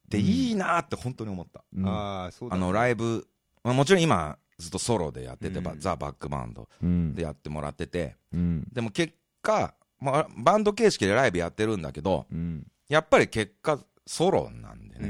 [0.10, 1.64] ていいなって本当に思った。
[1.76, 3.28] うんああそうだねあの、ライブ、
[3.64, 8.68] まあ、もちろん今、ずっとソロでやってて、うんザ・バックバンドうんでやってもらってて、うん。
[8.72, 12.66] でも結果、まあ、バンド形式でライブやってるんだけど、うん。
[12.88, 15.08] やっぱり結果、ソロなんでうんね。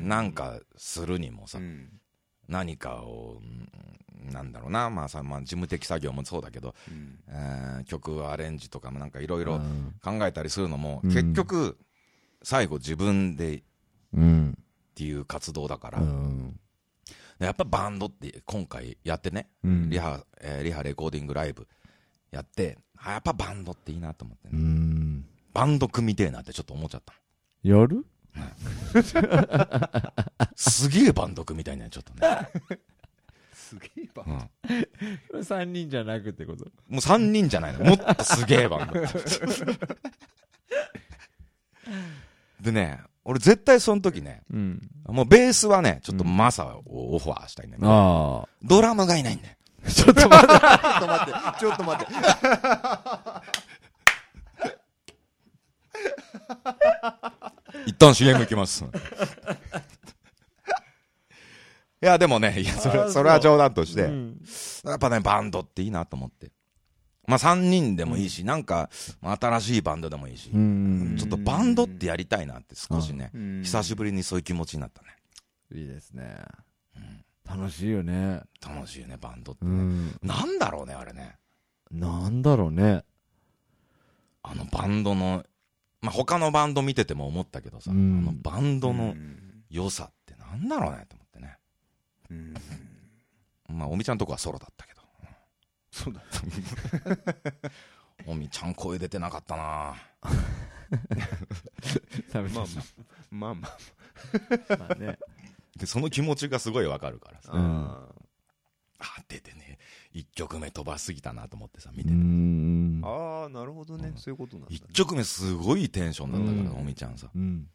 [0.00, 1.88] うんなんかするにもさ、うん
[2.48, 3.68] 何かを、うん
[4.32, 11.76] なんだろうな、まあさ、まあ、事務的作業もそうだけど、うんえー曲アレンジとかもなんかいろいろうん考えたりするのも、うん結局、
[12.42, 13.62] 最後自分でっ
[14.14, 14.58] うん。
[14.94, 16.58] ていう活動だから、うん。
[17.38, 21.66] やっぱバンドって今回やってね、うんリハ、えーリハレコーディングライブ
[22.30, 25.26] やって、あやっぱバンドっていいなと思ってうね、ん。
[25.52, 27.14] バンド組みてえなってちょっと思っちゃった。
[27.62, 28.04] やる？
[30.56, 32.48] すげえバンド組みたいね、ちょっとね。
[33.52, 34.50] すげえばうん、
[35.40, 36.64] ?3 人じゃなくってこと？
[36.88, 37.84] もう3人じゃないの。
[37.84, 39.00] もっとすげえバンド。
[42.60, 44.80] でね、俺絶対その時ね、うん。
[45.06, 49.54] もうベースはね、ちょっとマサをオファーしたいんだけど、あドラムがいないんだよ。
[49.86, 49.90] あ。
[49.90, 50.54] ちょっと待って。
[50.58, 52.12] ちょっと待ってちょっと待って
[57.86, 58.84] 一旦 CM 行きます。
[58.84, 58.88] い
[62.06, 64.38] や、でもね、いや、それ、それは冗談として、うん
[64.84, 66.52] やっぱね、バンドっていいなと思って。
[67.26, 71.16] まあ、3人でもいいし、なんか、まあ新しいバンドでもいいし、うん。
[71.18, 75.08] ちょっとバンドってやりたいなって少しね、うん久しぶりにそういう気持ちになったね。
[75.72, 76.36] いいですね。
[77.48, 78.42] 楽しいよね。
[78.66, 79.74] 楽しいよね、バンドってうね。
[79.74, 80.18] ん。
[80.22, 81.36] なんだろうね、あれね。
[81.90, 83.04] なんだろうね。
[84.42, 85.44] あのバンドの、
[86.02, 89.38] まあ、他のバンド見てても思ったけどさ、うんあのバンドうのん
[89.70, 91.56] 良さってなんだろうねと思ってね。
[92.30, 92.54] うん
[93.68, 94.93] まあ、おみちゃんとこはソロだったけど。
[95.94, 96.20] そうだ
[98.26, 99.94] おみちゃん声出てなかったなま
[102.40, 102.66] あまあ
[103.30, 105.18] まあままあね。
[105.76, 107.52] で、その気持ちがすごいわかるからさ。
[107.54, 108.08] あ
[109.28, 109.78] 出てね、
[110.12, 112.14] 一曲目飛ばすぎたなと思ってさ、見うてて。
[112.14, 113.00] ん。
[113.04, 117.28] ああなるほどねうんそういうことなんだね一曲目すごいテンションだったから、うんおみちゃんさ。
[117.34, 117.68] うん。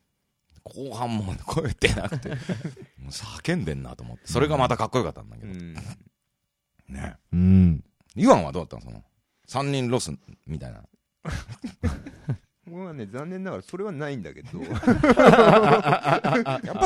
[0.63, 2.29] 後半も声出なくて、
[2.99, 4.27] もう叫んでんなと思って。
[4.27, 5.51] それがまたかっこよかったんだけど。
[5.51, 5.73] うん
[6.89, 7.17] ね。
[7.31, 7.83] うん。
[8.19, 9.01] イワンはどうだったのその、
[9.47, 10.11] 三人ロス
[10.45, 10.83] みたいな。
[12.65, 14.79] 僕はね残念ながらそれはないんだけど やっぱ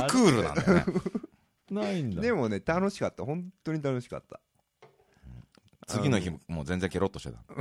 [0.10, 0.86] クールなんだよね。
[1.72, 2.22] ないんだ。
[2.22, 4.40] でもね楽しかった本当に楽しかった
[5.88, 7.40] 次の日もう全然ケロッとしてた。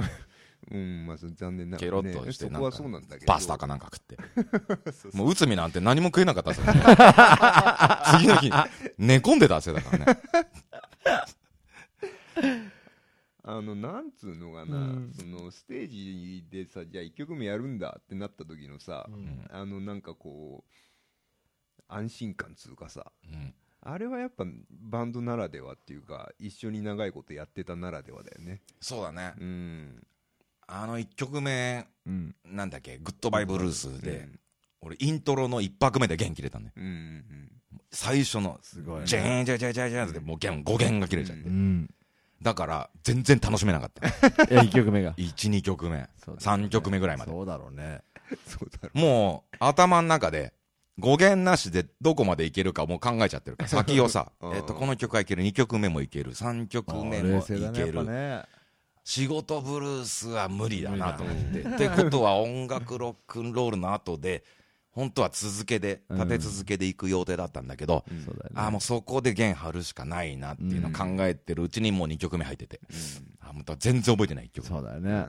[0.71, 4.17] うんまあ残念ながケらねロッとして、そこはそうなんだけどパスタかなんか食って。
[4.93, 6.73] そうそうもう内海なんて何も食えなかったっすよね。
[8.19, 8.49] 次の日、
[8.97, 10.21] 寝込んでた汗だからね。
[13.45, 29.35] あのなんつうのかな、うんそのステージでさじゃあ1曲目やるんだってなった時のさ、うんあのなんかこう安心感つうかさうんあれはやっぱバンドならではっていうか一緒に長いことやってたならではだよねそうだね。
[29.41, 30.07] うん
[30.69, 32.35] あの一曲目、うん。
[32.47, 34.39] なんだっけ、グッドバイブルースうで、ん
[34.81, 36.75] 俺イントロの一拍目で弦切れたんだよ。
[36.77, 37.53] うんうん
[37.91, 39.07] 最初の、すごいね。
[39.07, 41.43] ジェーンジャジャジャジャってもう弦、5弦が切れちゃって。
[41.47, 41.91] うん。
[42.43, 44.09] だから、全然楽しめなかった。
[44.51, 45.13] え、1曲目が。
[45.15, 47.31] 1、2曲目、そうだよね3曲目ぐらいまで。
[47.31, 48.03] そうだろうね。
[48.47, 50.53] そうだろもう、頭の中で、
[50.99, 58.45] 語源なしでどこまでいけるかもう考えちゃってるから、先をさう、んえっと、この曲はいける、2曲目もいける、3曲目も冷いける、ね。
[59.05, 61.61] 仕事ブルースは無理だなと思って。
[61.63, 64.45] ってことは音楽ロックンロールの後で、
[64.93, 68.59] 本当は続けで、立て続けでいく予定だったんだけど、うん。
[68.59, 72.81] ああ、もうそこで弦張るしかないなっていうのを考えてるうちにもう2曲目入ってて、
[73.41, 74.69] あーもう全然覚えてない1曲目。
[74.69, 75.27] そうだよね。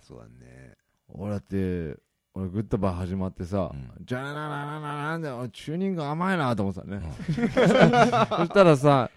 [0.00, 0.74] そうだね
[1.08, 1.96] 俺だって、
[2.34, 7.00] 俺グッドバー始まってさうん、じゃらららららなんだよ、チューニング甘いなと思ってたね。
[7.26, 9.10] そしたらさ、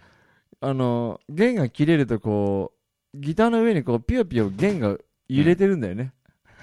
[0.59, 2.73] あの、弦が切れるとこ
[3.13, 6.13] う、ギターの上にこう、ピヨピヨ弦が揺れてるんだよね。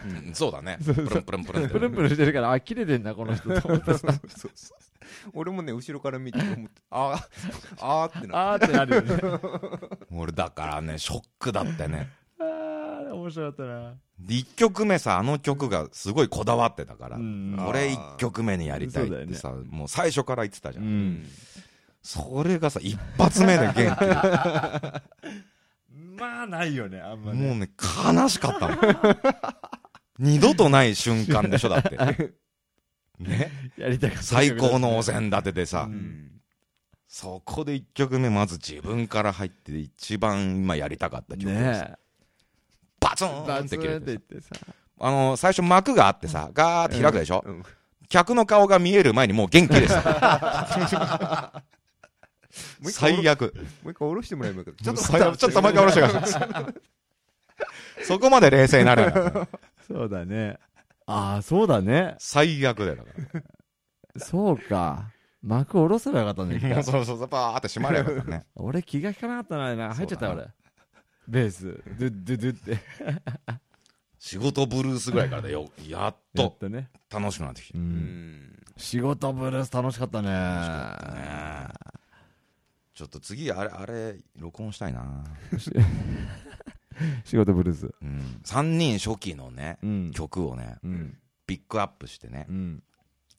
[0.05, 0.79] うんそうだね。
[0.85, 3.99] プルンプルンプルンプルンプルンしてるから、あ、切れてんだ、この人と思ってさ。
[4.37, 4.79] そうそう
[5.35, 7.27] 俺もね後ろから見て思ってあー
[7.81, 9.21] あーってなあーってなるよね。
[10.13, 12.09] 俺だからね、ショックだったよね。
[12.39, 13.95] あー、面白かったな。
[14.19, 20.85] で、1曲目さ、あの曲がすごいこだわってたから、うんこれ1曲目にやりたいってさ、もう最初から言ってたじゃん。
[20.85, 21.27] うん。
[22.03, 23.81] それがさ、一発目で元気
[26.19, 27.71] まあ、ないよね、あんまもうね、
[28.07, 28.77] 悲しかったの。
[30.21, 31.97] 二度とない瞬間でしょ、だって。
[33.19, 33.51] ね？
[33.77, 34.23] やりたかった。
[34.23, 36.27] 最高のお膳立てでさ、うん
[37.13, 41.95] そこで1曲目まず自分から入って一番今やりたかった曲をさね
[43.01, 43.27] バツえ。
[43.27, 44.51] ーンって切れててさ。
[45.01, 47.63] あの、最初幕があってさ、ガーって開くでしょ、うん
[48.09, 50.03] 客の顔が見える前にもう元気でした。
[52.81, 53.55] もう一回最悪。
[53.83, 56.41] もう一回下ろしてもらえばいいかちょっとちょっともう一回下ろしてくださ
[58.01, 58.05] い。
[58.05, 59.13] そこまで冷静になる。
[59.91, 60.57] そうだね。
[61.07, 62.15] ああ、そうだね。
[62.19, 63.11] 最悪だよ、だか
[64.15, 64.21] ら。
[64.25, 65.11] そうか。
[65.43, 68.47] 幕下ろせばよかったんだそうそうそう、バーって閉まれよかったね。
[68.55, 70.47] 俺気が利かなかったな、な入っちゃった俺。
[71.27, 72.83] ベース、ドゥッドゥドゥって。
[74.19, 76.57] 仕事ブルースぐらいからでよ、やっと。
[77.11, 77.79] 楽しくなってきて。
[77.79, 80.29] んん仕事ブルース楽しかったね。
[80.29, 81.69] ね
[82.95, 85.25] ちょっと次、あれ、あれ、録音したいな。
[87.25, 87.95] 仕事ブルース。
[88.03, 88.41] うん。
[88.45, 90.11] 3人初期のね、うん。
[90.13, 91.19] 曲をね、うん。
[91.47, 92.83] ピックアップしてねう、ん。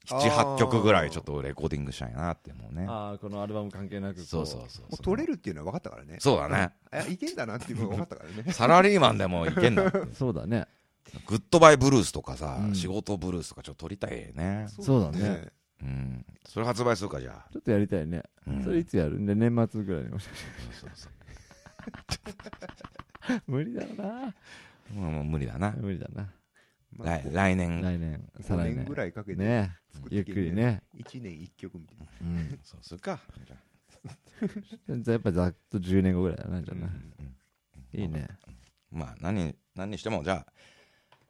[0.08, 2.86] 7、8曲ぐらいちょっとレコーディングしたいなって思うね。
[2.90, 4.22] ああ、このアルバム関係なくこ。
[4.26, 6.74] そうそうそうもう取れるっていうのは分かったからねそうだね。
[6.92, 9.92] あいけんだなっていうのが分かったからね サラリーマンでもいけんだ。
[10.14, 10.68] そうだね。
[11.28, 14.68] グッドバイブルースとかさ、うん仕事ブルースとかちょっと撮りたいね。
[14.70, 15.48] そうだね
[15.82, 16.26] うん。
[16.48, 17.52] それ発売するか、じゃあ。
[17.52, 18.24] ちょっとやりたいね。
[18.48, 19.20] うんそれいつやる？
[19.20, 20.40] んで、年末ぐらいにもしかし
[20.80, 21.12] そうそう
[22.08, 22.32] て
[23.48, 24.36] 無理だろうな。
[24.94, 25.72] もうもう無理だな。
[25.72, 26.34] 無理だな。
[26.92, 27.82] まあ来来年。
[27.82, 28.86] 来年、再5年来年。
[28.86, 29.78] ぐらいかけてね
[30.10, 30.84] ゆっくりね。
[30.96, 32.60] 1年1曲みたいなうん。
[32.64, 33.20] そうするか。
[33.46, 36.88] じゃじゃあやっぱざっと10年後ぐらいだな、じゃあな。
[36.88, 36.90] あ
[37.94, 38.28] いいね。
[38.92, 40.54] まあ、何、何にしても、じゃあ、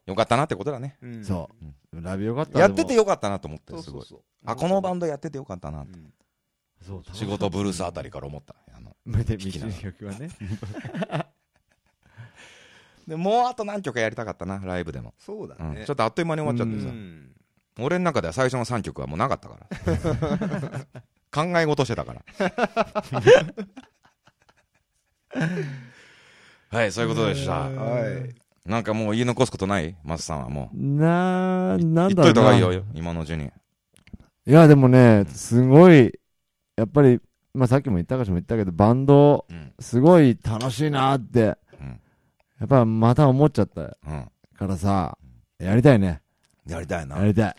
[0.06, 0.96] よかったなってことだね。
[1.00, 1.48] うんそ
[1.92, 2.00] う。
[2.00, 3.00] ラビよかったやっててよ。
[3.00, 3.82] よかったなと思って、すごい。
[3.84, 5.98] そうそうそうあ、このバンドやっててよかったなって。
[5.98, 6.12] うん
[6.82, 8.56] そう仕事ブルースあたりから思った。
[8.74, 10.30] あの無で道聞きながらの曲はね。
[13.06, 15.14] で、もうあと何曲かやりたかったな、ライブでも。
[15.18, 16.88] そうだねうんちょっとあっという間に終わっちゃってさ。
[16.88, 17.28] うん
[17.78, 19.66] 俺の中では最初の3曲はもうなかったから。
[21.32, 22.22] 考え事してたから。
[26.68, 27.60] はい、そういうことでした。
[27.60, 28.34] はい
[28.64, 29.96] なんかもう言い残すことない？
[30.04, 30.76] マスさんはもう。
[30.76, 32.24] なー、なん言っだろうな。
[32.24, 33.46] といた方がいいよ、今のうちに。
[33.46, 33.50] い
[34.52, 36.16] や、でもね、すごい、
[36.76, 37.18] やっぱり、
[37.54, 39.72] まあさっきも言ったかしも言ったけど、バンド、うん。
[39.80, 41.56] すごい楽しいなって、うん。
[42.62, 44.30] やっぱまた思っちゃったうん。
[44.56, 45.18] からさ、
[45.58, 46.22] やりたいね。
[46.66, 47.24] やりたいやな。
[47.24, 47.56] りたい。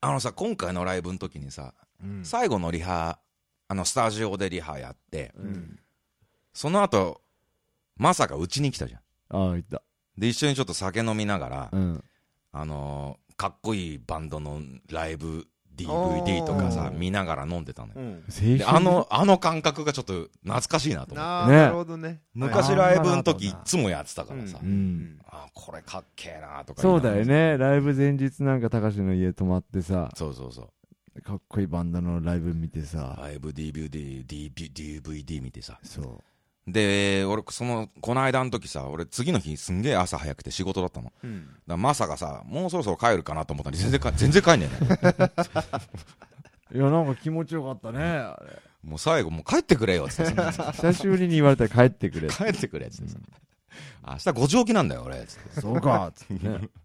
[0.00, 3.18] あのさ、今回のライブの時にさ、うん最後のリハ、
[3.68, 5.78] あの、スタジオでリハやって、うん
[6.54, 7.20] その後、
[7.96, 9.00] まさかうちに来たじゃん。
[9.30, 9.82] ああ、言った。
[10.16, 12.04] で、一緒にちょっと酒飲みながら、うん。
[12.52, 15.46] あのーかっこいいバンドのライブ
[15.78, 18.18] DVD とかさ見ながら飲んでたのよ。
[18.66, 21.52] あの、あの感覚がちょっと懐かしいなと思って。
[21.52, 26.82] ねななるほどね昔ライブの時いつもやってたからさう、んあ、これかっけえなとか。
[26.82, 27.24] そうだよ。
[27.24, 27.56] ね。
[27.58, 31.22] ライブ前日なんか、高橋の家泊まってさ、そうそうそう。
[31.22, 35.78] かっこいいバンドのライブ見てさ、ライブ DVD、DV DVD 見てさ。
[35.82, 36.24] そう。
[36.72, 41.12] で、俺、その、この間の時さ、俺次の日すんげえ朝早くて仕事だったの。
[41.24, 45.30] うんらまさかさ、もうそろそろ帰るかなと思ったら全然か、 全然帰んねえね。
[46.74, 48.00] いや、なんか気持ちよかったね。
[48.02, 50.72] あれもう最後、もう帰ってくれよ、つってさ。
[50.72, 52.28] 久しぶりに言われたら帰ってくれ。
[52.28, 53.18] 帰ってくれ、つってさ。
[54.06, 55.60] 明日5時起きなんだよ、俺、つって。
[55.60, 56.68] そうか、つってね。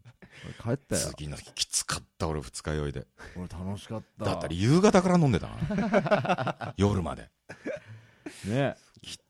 [0.65, 1.01] 俺帰ったよ。
[1.15, 3.05] 次の日きつかった、俺二日酔いで。
[3.35, 4.25] 俺楽しかった。
[4.25, 5.57] だったら夕方から飲んでたか
[6.65, 6.73] ら。
[6.77, 7.29] 夜まで。
[8.45, 8.75] ね。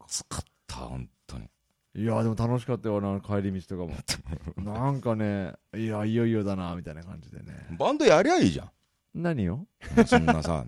[0.07, 1.49] きつかった、本当に。
[1.95, 3.97] いや、でも楽しかったよ、あの帰り道とかも。
[4.63, 7.67] なんかね、いや、いよいよだな、みたいな感じでね。
[7.77, 8.71] バンドやりゃいいじゃ
[9.13, 9.55] 何を？
[9.55, 9.67] ん。
[10.05, 10.65] そんなさ。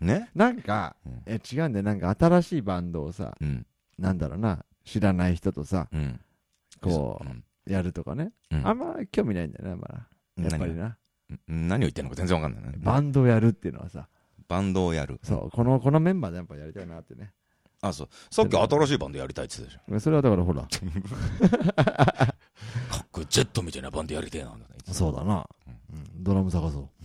[0.00, 0.30] ね？
[0.34, 1.82] なんか、うんえ、違うんだよ。
[1.82, 3.66] なんか新しいバンドをさ、うん。
[3.98, 6.20] なんだろうな、知らない人とさ、うん。
[6.80, 7.20] こ
[7.66, 8.32] うやるとかね。
[8.50, 10.08] うんあんま興味ないんだよね、まだ。
[10.50, 10.96] やっぱりな。
[11.46, 12.78] 何何を言ってんのか全然わかんないね。
[12.78, 14.08] バンドやるっていうのはさ、
[14.48, 15.20] バンドをやる。
[15.22, 17.32] そう、この、このメンバーでやっぱやりたいなってね。
[17.80, 18.08] あ、そう。
[18.30, 20.68] さっき新しいバンドやりたいって言ってたじそれはだからほら、ゃん。
[20.68, 20.76] か
[23.02, 24.56] っこいいジェットみたいなバンドやりてえな。
[24.92, 25.46] そうだな。
[25.66, 25.78] うん
[26.22, 26.88] ドラム探そう。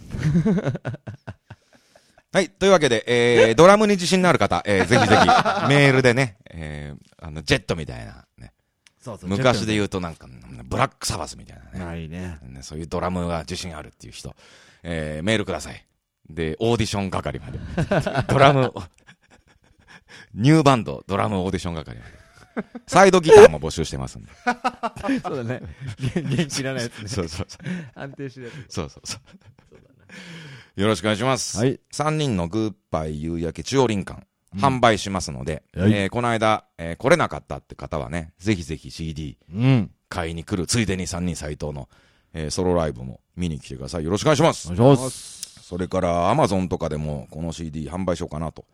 [2.34, 2.49] はい。
[2.49, 5.21] というわけで、えー、ドラムに自信のある方、えー、ぜひぜひ、
[5.69, 8.53] メールでね、えー、あの、ジェットみたいな、ね。
[8.99, 10.28] そうそ昔で言うとなんか、
[10.65, 11.86] ブラックサバスみたいなね。
[11.86, 12.39] ないね。
[12.41, 14.36] ねそういうドラムが自信あるっていう人、
[14.82, 15.86] えー、メールください。
[16.28, 17.59] で、オーディション係まで。
[18.28, 18.74] ドラム、
[20.34, 21.98] ニューバンド、ドラムオーディション係。
[22.88, 24.30] サイドギターも募集してますんで。
[25.24, 25.62] そうだね。
[26.16, 27.08] 元気らないやつね。
[27.08, 27.68] そうそうそう。
[27.96, 29.18] 安定してるやそうそうそ
[30.78, 30.82] う。
[30.82, 31.54] よろしくお願いします。
[31.54, 31.60] つ。
[31.60, 31.80] はい。
[31.92, 34.26] 3人のグッバイ夕焼け中央林間、
[34.56, 39.92] 販売しますので、はいえーこの間、えー来れなかったって方はね、ぜひぜひ CD うん。
[40.10, 41.90] 買いに来る、ついでに3人斎藤の、
[42.34, 44.04] えーソロライブも見に来てください。
[44.04, 44.72] よろしくお願いします。
[44.72, 45.60] お願いします。
[45.64, 48.66] それから、アマゾンとかでもこの CD 販売しようかなと、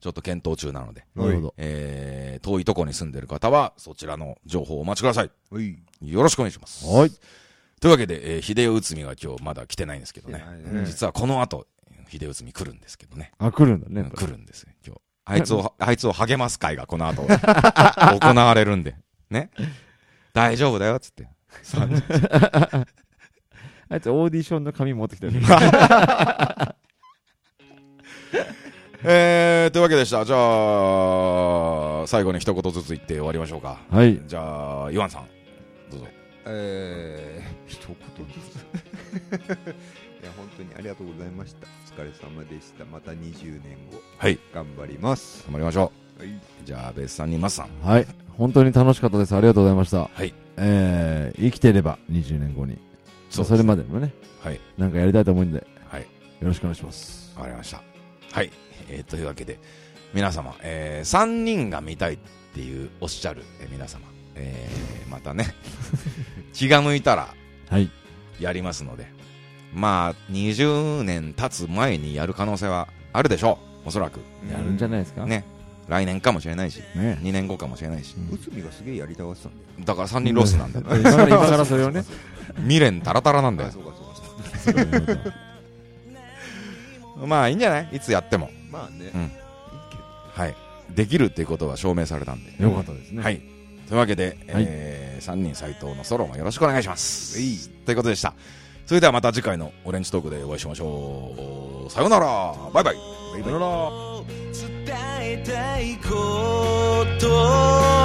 [0.00, 1.54] ちょっと検討中なので、なるほど。
[1.56, 5.30] えー遠いとこに住んでる方は、そちらの情報をお待ちください。
[5.50, 6.86] おいよろしくお願いします。
[6.86, 7.10] はい。
[7.80, 10.84] というわけで、えー、秀夫内海が今日まだ来てないんですけどねね。
[10.86, 11.66] 実はこの後、
[12.08, 13.32] 秀夫内海来るんですけどね。
[13.38, 14.10] あ、来るんだね。
[14.14, 15.00] 来るんですよ、今日。
[15.24, 18.96] あいつを、 あいつを励ます会がこの後、 行われるんで。
[19.30, 19.50] ね。
[20.32, 21.28] 大丈夫だよ、つって。
[23.90, 25.40] あいつオーディションの紙持ってきてる。
[29.04, 30.24] えー、というわけでした。
[30.24, 33.78] じゃあ、最後に一言ずつ言って終わりましょうか。
[33.90, 34.20] はい。
[34.26, 35.26] じゃあ、イワンさん、
[35.90, 36.06] どうぞ。
[36.46, 37.96] えー、一言
[38.26, 38.56] ずつ
[40.22, 44.38] いや本当にありがとうございましたお疲れ様でしたまた20年後はい。
[44.54, 46.40] 頑張ります頑張りましょはい、う。
[46.64, 47.86] じゃあ、ベースさんにマスさん。
[47.86, 48.06] はい。
[48.36, 49.36] 本当に楽しかったです。
[49.36, 50.08] ありがとうございました。
[50.12, 50.34] はい。
[50.56, 52.78] えー、生きてれば20年後に。
[53.30, 54.60] そですれまでもね、はい。
[54.78, 56.06] なんかやりたいと思うんで、よはい。
[56.40, 57.34] ろしくお願いします。
[57.36, 57.82] わかりました。
[58.32, 58.50] はい。
[58.90, 59.58] えー、というわけで、
[60.14, 62.18] 皆様、えー、3人が見たいっ
[62.54, 64.02] ていうおっしゃる、えー皆様、
[64.34, 65.54] えー、またね、
[66.54, 67.34] 気が向いたら
[67.70, 67.90] はい。
[68.40, 69.06] やりますので、
[69.74, 73.88] まあ、20年経つ前にやる可能性はあるでしょう。
[73.88, 74.20] おそらく。
[74.50, 75.26] やるんじゃないですか？
[75.26, 75.44] ね。
[75.88, 77.18] 来年かもしれないし、ね。
[77.22, 78.14] 2年後かもしれないし。
[78.30, 80.86] 内海がすげえやりたがってたんだよだから3人ロスなんだよ。
[80.96, 82.04] 今から今からそれをね。
[82.62, 83.70] 未練タラタラなんだよ
[87.26, 87.88] まあ、いいんじゃない？
[87.96, 88.50] いつやっても。
[88.70, 89.30] まあね、うんいい
[89.90, 90.02] けど
[90.32, 90.54] はい。
[90.90, 92.62] できるっていうことは証明されたんで。
[92.62, 93.22] よかったですね。
[93.22, 93.40] はい。
[93.88, 97.70] というわけで、えー、3人斎藤のソロもよろしくお願いします。
[97.84, 98.34] ということでした。
[98.86, 101.90] それではまた次回のオレンジトークでお会いしましょう。
[101.90, 102.26] さようなら。
[102.72, 102.96] バイバイ。
[103.34, 103.52] バイバイ。
[104.86, 107.97] 伝えたいこと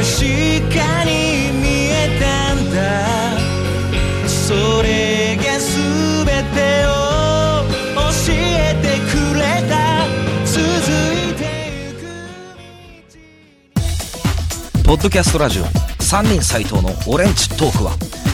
[0.00, 2.78] かに見えたんだ。
[4.26, 6.24] それが全
[6.54, 6.88] てを
[7.94, 10.06] 教えてくれた。
[10.46, 10.58] 続
[11.14, 11.40] いて
[11.86, 11.92] ゆ
[14.82, 17.92] くポッドキャストラジオ3人斎藤のオレンジトークは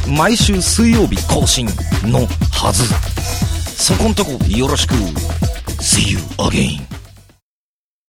[0.08, 1.66] 毎週水曜日更新
[2.04, 2.84] のはず。
[3.76, 4.94] そこんとこよろしく。
[5.80, 6.95] See you again